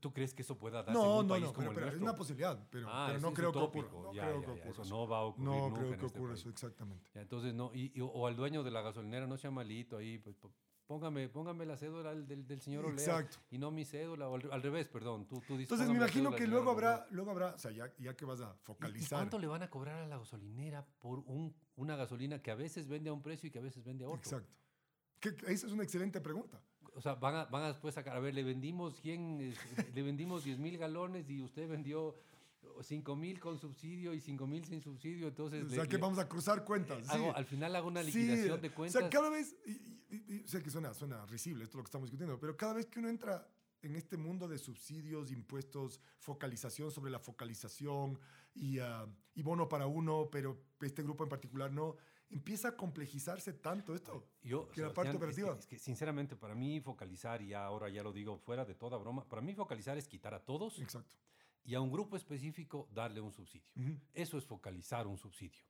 ¿Tú 0.00 0.12
crees 0.12 0.32
que 0.32 0.42
eso 0.42 0.56
pueda 0.58 0.82
darse 0.82 0.92
en 0.92 1.06
No, 1.06 1.18
un 1.18 1.26
no, 1.26 1.34
país 1.34 1.44
no, 1.44 1.52
como 1.52 1.68
pero, 1.68 1.70
el 1.80 1.84
pero 1.84 1.96
es 1.96 2.02
una 2.02 2.14
posibilidad, 2.14 2.66
pero, 2.70 2.86
Ah, 2.88 3.06
pero 3.08 3.20
no 3.20 3.34
creo 3.34 3.52
que 3.52 3.58
ocurra. 3.58 3.88
No 3.92 4.14
Ya, 4.14 4.22
creo 4.22 4.40
ya, 4.40 4.40
que 4.40 4.46
ya, 4.46 4.52
ocurra. 4.52 4.70
Eso 4.70 4.82
eso. 4.82 4.90
no 4.94 5.08
va 5.08 5.18
a 5.18 5.22
ocurrir 5.22 5.44
No 5.48 5.60
nunca 5.68 5.74
creo 5.80 5.92
en 5.92 5.98
que 5.98 6.06
este 6.06 6.18
ocurra 6.18 6.32
país. 6.32 6.40
eso, 6.40 6.48
exactamente. 6.50 7.10
Ya, 7.14 7.20
entonces, 7.20 7.52
no, 7.54 7.70
y, 7.74 7.92
y- 7.94 8.00
o 8.00 8.26
al 8.26 8.36
dueño 8.36 8.62
de 8.62 8.70
la 8.70 8.80
gasolinera, 8.80 9.26
no 9.26 9.36
sea 9.36 9.50
malito 9.50 9.96
ahí, 9.96 10.18
pues, 10.18 10.36
póngame, 10.86 11.28
póngame 11.28 11.66
la 11.66 11.76
cédula 11.76 12.10
del, 12.14 12.26
del, 12.26 12.46
del 12.46 12.60
señor 12.60 12.84
Oleas 12.86 13.00
Exacto. 13.08 13.38
y 13.50 13.58
no 13.58 13.70
mi 13.70 13.84
cédula, 13.84 14.28
o 14.28 14.36
al, 14.36 14.52
al 14.52 14.62
revés, 14.62 14.88
perdón, 14.88 15.26
tú, 15.26 15.36
tú 15.46 15.56
dices, 15.56 15.72
Entonces 15.72 15.88
me 15.88 15.96
imagino 15.96 16.30
que 16.34 16.46
luego 16.46 16.70
habrá, 16.70 17.06
luego 17.10 17.30
habrá, 17.32 17.54
o 17.54 17.58
sea, 17.58 17.70
ya, 17.72 17.92
ya 17.98 18.14
que 18.14 18.24
vas 18.24 18.40
a 18.40 18.52
¿Y- 18.52 18.54
¿Y, 18.54 18.64
focalizar. 18.64 19.18
cuánto 19.18 19.38
le 19.38 19.46
van 19.46 19.62
a 19.62 19.70
cobrar 19.70 20.02
a 20.02 20.06
la 20.06 20.18
gasolinera 20.18 20.86
por 21.00 21.18
un, 21.20 21.54
una 21.76 21.96
gasolina 21.96 22.40
que 22.40 22.50
a 22.50 22.54
veces 22.54 22.86
vende 22.88 23.10
a 23.10 23.12
un 23.12 23.22
precio 23.22 23.48
y 23.48 23.50
que 23.50 23.58
a 23.58 23.62
veces 23.62 23.82
vende 23.82 24.04
a 24.04 24.08
otro? 24.08 24.18
Exacto. 24.18 24.54
Que 25.18 25.28
esa 25.52 25.66
es 25.66 25.72
una 25.72 25.82
excelente 25.84 26.20
pregunta. 26.20 26.60
O 26.94 27.00
sea, 27.00 27.14
van 27.14 27.34
a, 27.36 27.44
van 27.46 27.62
a 27.64 27.68
después 27.68 27.94
sacar, 27.94 28.16
a 28.16 28.20
ver, 28.20 28.34
le 28.34 28.42
vendimos 28.44 29.00
100, 29.00 29.38
eh, 29.40 29.54
le 29.94 30.02
vendimos 30.02 30.44
10 30.44 30.58
mil 30.58 30.76
galones 30.78 31.28
y 31.30 31.40
usted 31.40 31.68
vendió 31.68 32.14
5 32.82 33.16
mil 33.16 33.40
con 33.40 33.58
subsidio 33.58 34.12
y 34.14 34.20
5 34.20 34.46
mil 34.46 34.64
sin 34.64 34.80
subsidio, 34.82 35.28
entonces... 35.28 35.64
O 35.64 35.68
le- 35.68 35.74
sea, 35.74 35.86
que 35.86 35.96
le- 35.96 36.02
vamos 36.02 36.18
a 36.18 36.28
cruzar 36.28 36.64
cuentas. 36.64 37.04
sí. 37.06 37.12
hago- 37.12 37.34
al 37.34 37.44
final 37.46 37.74
hago 37.76 37.88
una 37.88 38.02
Sí, 38.02 38.12
liquidación 38.12 38.60
de 38.60 38.70
cuentas. 38.70 38.96
O 38.96 39.00
sea, 39.00 39.10
cada 39.10 39.30
vez, 39.30 39.56
y, 39.66 39.70
y- 39.70 40.02
y- 40.10 40.34
y 40.44 40.48
sé 40.48 40.62
que 40.62 40.70
suena, 40.70 40.92
suena 40.94 41.24
risible 41.26 41.64
esto 41.64 41.76
es 41.76 41.78
lo 41.78 41.82
que 41.84 41.88
estamos 41.88 42.10
discutiendo, 42.10 42.38
pero 42.38 42.56
cada 42.56 42.74
vez 42.74 42.86
que 42.86 42.98
uno 42.98 43.08
entra 43.08 43.48
en 43.82 43.96
este 43.96 44.16
mundo 44.16 44.46
de 44.46 44.58
subsidios, 44.58 45.32
impuestos, 45.32 45.98
focalización 46.20 46.90
sobre 46.92 47.10
la 47.10 47.18
focalización 47.18 48.18
y, 48.54 48.78
ah, 48.78 49.06
y 49.34 49.42
bono 49.42 49.68
para 49.68 49.86
uno, 49.86 50.28
pero 50.30 50.62
este 50.80 51.02
grupo 51.02 51.24
en 51.24 51.30
particular 51.30 51.72
no, 51.72 51.96
empieza 52.30 52.68
a 52.68 52.76
complejizarse 52.76 53.52
tanto 53.52 53.94
esto. 53.94 54.26
Yo, 54.42 54.68
que 54.70 54.80
la 54.82 54.92
parte 54.92 55.10
es 55.10 55.12
que- 55.12 55.16
operativa. 55.16 55.56
Es 55.58 55.66
que, 55.66 55.78
sinceramente, 55.78 56.36
para 56.36 56.54
mí 56.54 56.80
focalizar, 56.80 57.42
y 57.42 57.52
ahora 57.54 57.88
ya 57.88 58.02
lo 58.02 58.12
digo 58.12 58.38
fuera 58.38 58.64
de 58.64 58.74
toda 58.74 58.96
broma, 58.98 59.28
para 59.28 59.42
mí 59.42 59.54
focalizar 59.54 59.96
es 59.98 60.08
quitar 60.08 60.34
a 60.34 60.44
todos 60.44 60.78
Exacto. 60.80 61.16
y 61.64 61.74
a 61.74 61.80
un 61.80 61.90
grupo 61.92 62.16
específico 62.16 62.88
darle 62.92 63.20
un 63.20 63.32
subsidio. 63.32 63.66
Ujú. 63.76 63.98
Eso 64.14 64.38
es 64.38 64.44
focalizar 64.46 65.06
un 65.06 65.16
subsidio. 65.18 65.62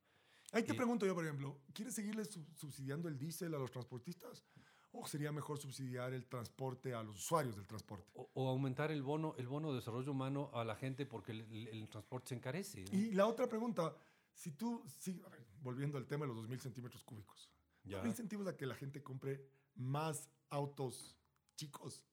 Ahí 0.51 0.63
te 0.63 0.73
Y- 0.73 0.77
pregunto 0.77 1.05
yo, 1.05 1.15
por 1.15 1.23
ejemplo, 1.25 1.59
¿quieres 1.73 1.95
seguirle 1.95 2.25
sub- 2.25 2.47
subsidiando 2.55 3.07
el 3.07 3.17
diésel 3.17 3.53
a 3.55 3.57
los 3.59 3.71
transportistas? 3.71 4.45
¿O 4.95 5.07
sería 5.07 5.31
mejor 5.31 5.57
subsidiar 5.57 6.13
el 6.13 6.27
transporte 6.27 6.93
a 6.93 7.01
los 7.01 7.17
usuarios 7.17 7.55
del 7.55 7.65
transporte? 7.65 8.11
O, 8.13 8.29
o 8.35 8.47
aumentar 8.47 8.91
el 8.91 9.01
bono, 9.01 9.33
el 9.39 9.47
bono 9.47 9.69
de 9.71 9.77
desarrollo 9.77 10.11
humano 10.11 10.51
a 10.53 10.63
la 10.63 10.75
gente 10.75 11.05
porque 11.07 11.31
el, 11.31 11.41
el- 11.51 11.67
el 11.67 11.89
transporte 11.89 12.29
se 12.29 12.35
encarece. 12.35 12.83
¿no? 12.83 12.97
Y 12.97 13.11
la 13.13 13.25
otra 13.25 13.47
pregunta, 13.49 13.95
si 14.33 14.51
tú, 14.51 14.83
sí, 14.99 15.19
a 15.25 15.29
ver, 15.29 15.43
volviendo 15.61 15.97
al 15.97 16.05
tema 16.05 16.25
de 16.27 16.33
los 16.33 16.47
2.000 16.47 16.59
centímetros 16.59 17.03
cúbicos, 17.03 17.51
Ya. 17.83 18.01
¿hay 18.01 18.07
incentivos 18.09 18.45
a 18.47 18.55
que 18.55 18.65
la 18.67 18.75
gente 18.75 19.01
compre 19.01 19.43
más 19.75 20.29
autos 20.49 21.17
chicos? 21.55 22.03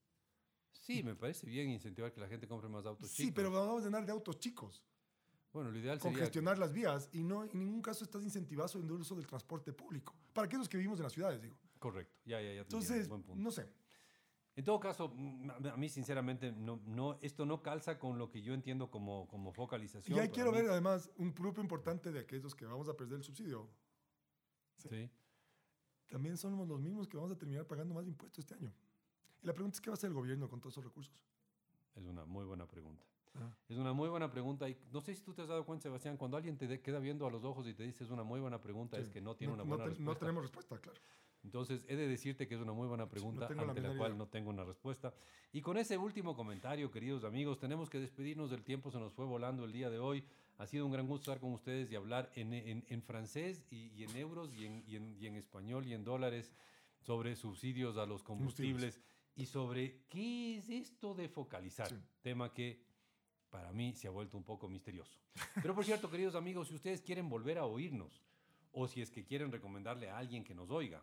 Sí, 0.72 1.02
me 1.02 1.14
parece 1.14 1.46
bien 1.46 1.68
incentivar 1.68 2.12
que 2.12 2.20
la 2.20 2.28
gente 2.28 2.48
compre 2.48 2.68
más 2.70 2.86
autos 2.86 3.10
Sí, 3.10 3.24
chicos. 3.24 3.34
pero 3.36 3.50
vamos 3.50 3.82
a 3.82 3.84
llenar 3.84 4.06
de 4.06 4.12
autos 4.12 4.38
chicos, 4.38 4.82
Bueno, 5.52 5.70
lo 5.70 5.78
ideal 5.78 6.00
sería... 6.00 6.16
congestionar 6.16 6.58
las 6.58 6.72
vías 6.72 7.10
y 7.12 7.22
no 7.24 7.44
en 7.44 7.58
ningún 7.58 7.82
caso 7.82 8.04
estás 8.04 8.22
incentivado 8.22 8.78
en 8.78 8.86
el 8.86 8.92
uso 8.92 9.14
del 9.16 9.26
transporte 9.26 9.72
público. 9.74 10.14
Para 10.32 10.46
aquellos 10.46 10.66
que 10.68 10.78
vivimos 10.78 10.98
en 10.98 11.02
las 11.04 11.12
ciudades, 11.12 11.42
digo. 11.42 11.56
Correcto, 11.80 12.20
ya, 12.24 12.40
ya, 12.40 12.52
ya. 12.52 12.60
Entonces, 12.60 13.08
buen 13.08 13.22
punto. 13.24 13.42
no 13.42 13.50
sé. 13.50 13.68
En 14.56 14.64
todo 14.64 14.78
caso, 14.78 15.04
a 15.72 15.76
mí 15.76 15.88
sinceramente, 15.88 16.52
no, 16.52 16.80
no, 16.84 17.18
esto 17.22 17.46
no 17.46 17.62
calza 17.62 17.98
con 17.98 18.18
lo 18.18 18.30
que 18.30 18.42
yo 18.42 18.52
entiendo 18.52 18.90
como, 18.90 19.26
como 19.28 19.52
focalización. 19.52 20.16
Y 20.16 20.20
ahí 20.20 20.28
quiero 20.28 20.52
mí- 20.52 20.58
ver 20.58 20.70
además 20.70 21.10
un 21.16 21.32
grupo 21.34 21.60
importante 21.60 22.12
de 22.12 22.20
aquellos 22.20 22.54
que 22.54 22.66
vamos 22.66 22.88
a 22.88 22.96
perder 22.96 23.18
el 23.18 23.24
subsidio. 23.24 23.68
Sí. 24.76 25.10
También 26.08 26.36
somos 26.36 26.66
los 26.68 26.80
mismos 26.80 27.06
que 27.08 27.16
vamos 27.16 27.32
a 27.32 27.38
terminar 27.38 27.66
pagando 27.66 27.94
más 27.94 28.06
impuestos 28.06 28.40
este 28.44 28.54
año. 28.54 28.72
Y 29.42 29.46
la 29.46 29.54
pregunta 29.54 29.76
es, 29.76 29.80
¿qué 29.80 29.88
va 29.90 29.94
a 29.94 29.96
hacer 29.96 30.08
el 30.08 30.14
gobierno 30.14 30.48
con 30.48 30.60
todos 30.60 30.74
esos 30.74 30.84
recursos? 30.84 31.14
Es 31.94 32.04
una 32.04 32.24
muy 32.26 32.44
buena 32.44 32.66
pregunta. 32.66 33.04
Ah. 33.36 33.54
Es 33.68 33.78
una 33.78 33.92
muy 33.92 34.08
buena 34.08 34.30
pregunta. 34.30 34.68
Y 34.68 34.76
no 34.92 35.00
sé 35.00 35.14
si 35.14 35.22
tú 35.22 35.32
te 35.32 35.42
has 35.42 35.48
dado 35.48 35.64
cuenta, 35.64 35.84
Sebastián, 35.84 36.16
cuando 36.16 36.36
alguien 36.36 36.58
te 36.58 36.80
queda 36.82 36.98
viendo 36.98 37.26
a 37.26 37.30
los 37.30 37.44
ojos 37.44 37.66
y 37.68 37.72
te 37.74 37.84
dice 37.84 38.02
es 38.04 38.10
una 38.10 38.24
muy 38.24 38.40
buena 38.40 38.60
pregunta, 38.60 38.98
es 38.98 39.08
que 39.08 39.20
no 39.20 39.36
tiene 39.36 39.54
una 39.54 39.62
no, 39.62 39.68
buena 39.68 39.84
te- 39.84 39.90
respuesta. 39.90 40.12
no 40.12 40.18
tenemos 40.18 40.42
respuesta, 40.42 40.78
claro. 40.78 41.00
Entonces, 41.42 41.84
he 41.88 41.96
de 41.96 42.06
decirte 42.06 42.46
que 42.46 42.54
es 42.54 42.60
una 42.60 42.72
muy 42.72 42.86
buena 42.86 43.08
pregunta 43.08 43.40
la 43.40 43.62
ante 43.62 43.80
la 43.80 43.88
menor 43.88 43.96
cual 43.96 44.18
no 44.18 44.26
tengo 44.28 44.50
una 44.50 44.64
respuesta. 44.64 45.14
Y 45.52 45.62
con 45.62 45.78
ese 45.78 45.96
último 45.96 46.36
comentario, 46.36 46.90
queridos 46.90 47.24
amigos, 47.24 47.58
tenemos 47.58 47.88
que 47.88 47.98
despedirnos 47.98 48.50
del 48.50 48.62
tiempo, 48.62 48.90
se 48.90 48.98
nos 48.98 49.12
fue 49.14 49.24
volando 49.24 49.64
el 49.64 49.72
día 49.72 49.88
de 49.88 49.98
hoy. 49.98 50.22
Ha 50.58 50.66
sido 50.66 50.84
un 50.84 50.92
gran 50.92 51.06
gusto 51.06 51.30
estar 51.32 51.40
con 51.40 51.52
ustedes 51.54 51.90
y 51.90 51.96
hablar 51.96 52.30
en, 52.34 52.52
en- 52.52 52.84
en 52.88 53.02
francés 53.02 53.64
y, 53.70 53.86
y 53.94 54.04
en 54.04 54.14
euros 54.16 54.54
y 54.54 54.66
en, 54.66 54.84
y 54.86 54.96
y 55.24 55.26
en 55.26 55.36
español 55.36 55.86
y 55.86 55.94
en 55.94 56.04
dólares 56.04 56.52
sobre 56.98 57.34
subsidios 57.34 57.96
a 57.96 58.04
los 58.04 58.22
combustibles 58.22 59.00
y 59.34 59.46
sobre 59.46 60.02
qué 60.10 60.58
es 60.58 60.68
esto 60.68 61.14
de 61.14 61.30
focalizar, 61.30 61.88
Sí. 61.88 61.96
tema 62.20 62.52
que 62.52 62.82
para 63.48 63.72
mí 63.72 63.94
se 63.94 64.06
ha 64.06 64.10
vuelto 64.10 64.36
un 64.36 64.44
poco 64.44 64.68
misterioso. 64.68 65.18
Pero 65.62 65.74
por 65.74 65.84
cierto, 65.86 66.10
queridos 66.10 66.34
amigos, 66.34 66.68
si 66.68 66.74
ustedes 66.74 67.00
quieren 67.00 67.30
volver 67.30 67.56
a 67.56 67.64
oírnos 67.64 68.20
o 68.72 68.86
si 68.86 69.00
es 69.00 69.10
que 69.10 69.24
quieren 69.24 69.50
recomendarle 69.50 70.10
a 70.10 70.18
alguien 70.18 70.44
que 70.44 70.54
nos 70.54 70.70
oiga, 70.70 71.02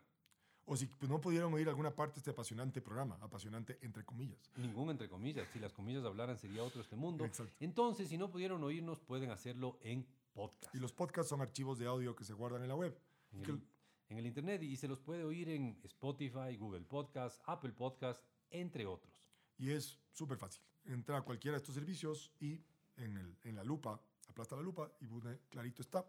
O 0.70 0.76
si 0.76 0.86
pues, 0.86 1.10
no 1.10 1.20
pudieron 1.22 1.54
oír 1.54 1.68
alguna 1.70 1.96
parte 1.96 2.16
de 2.16 2.20
este 2.20 2.32
apasionante 2.32 2.82
programa, 2.82 3.18
apasionante 3.22 3.80
entre 3.82 4.04
comillas. 4.04 4.52
Ningún 4.58 4.90
entre 4.90 5.08
comillas. 5.08 5.48
Si 5.54 5.60
las 5.60 5.72
comillas 5.74 6.04
hablaran 6.04 6.38
sería 6.38 6.62
otro 6.64 6.82
este 6.82 6.96
mundo. 6.98 7.24
Exacto. 7.26 7.54
Entonces, 7.62 8.10
si 8.10 8.18
no 8.18 8.30
pudieron 8.30 8.62
oírnos, 8.64 9.00
pueden 9.00 9.32
hacerlo 9.32 9.80
en 9.82 10.06
podcast. 10.34 10.76
Y 10.76 10.80
los 10.80 10.92
podcasts 10.92 11.30
son 11.30 11.42
archivos 11.42 11.80
de 11.80 11.86
audio 11.88 12.16
que 12.16 12.26
se 12.26 12.34
guardan 12.34 12.62
en 12.64 12.68
la 12.68 12.76
web. 12.76 12.96
en, 13.32 13.44
que- 13.44 13.52
el, 13.52 13.62
en 14.10 14.18
el 14.18 14.26
internet 14.28 14.62
y 14.64 14.76
se 14.78 14.88
los 14.90 15.00
puede 15.00 15.24
oír 15.24 15.50
en 15.50 15.80
Spotify, 15.84 16.56
Google 16.58 16.84
Podcast, 16.86 17.42
Apple 17.46 17.72
Podcast, 17.72 18.22
entre 18.50 18.86
otros. 18.86 19.26
Y 19.58 19.72
es 19.72 19.98
súper 20.12 20.38
fácil. 20.38 20.62
Entra 20.86 21.18
a 21.18 21.22
cualquiera 21.22 21.56
de 21.58 21.60
estos 21.62 21.76
servicios 21.76 22.32
y 22.40 22.62
en, 22.98 23.18
el- 23.18 23.38
en 23.44 23.56
la 23.56 23.64
lupa, 23.64 24.02
aplasta 24.28 24.56
la 24.58 24.62
lupa 24.64 24.92
y 25.00 25.08
clarito 25.50 25.82
está. 25.82 26.06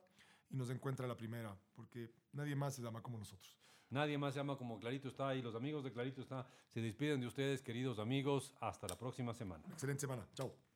Y 0.51 0.57
nos 0.57 0.68
encuentra 0.71 1.07
la 1.07 1.16
primera, 1.16 1.57
porque 1.75 2.12
nadie 2.33 2.57
más 2.57 2.75
se 2.75 2.83
llama 2.83 3.03
como 3.03 3.18
nosotros. 3.18 3.57
Nadie 3.90 4.18
más 4.18 4.35
se 4.35 4.40
llama 4.40 4.57
como 4.57 4.79
Clarito 4.79 5.09
está 5.09 5.35
y 5.35 5.42
los 5.42 5.55
amigos 5.55 5.83
de 5.85 5.92
Clarito 5.92 6.20
está 6.20 6.46
se 6.68 6.81
despiden 6.81 7.20
de 7.20 7.27
ustedes, 7.27 7.62
queridos 7.62 7.98
amigos. 7.98 8.55
Hasta 8.61 8.87
la 8.87 8.96
próxima 8.96 9.33
semana. 9.35 9.64
Excelente 9.72 10.01
semana. 10.01 10.27
Chao. 10.35 10.67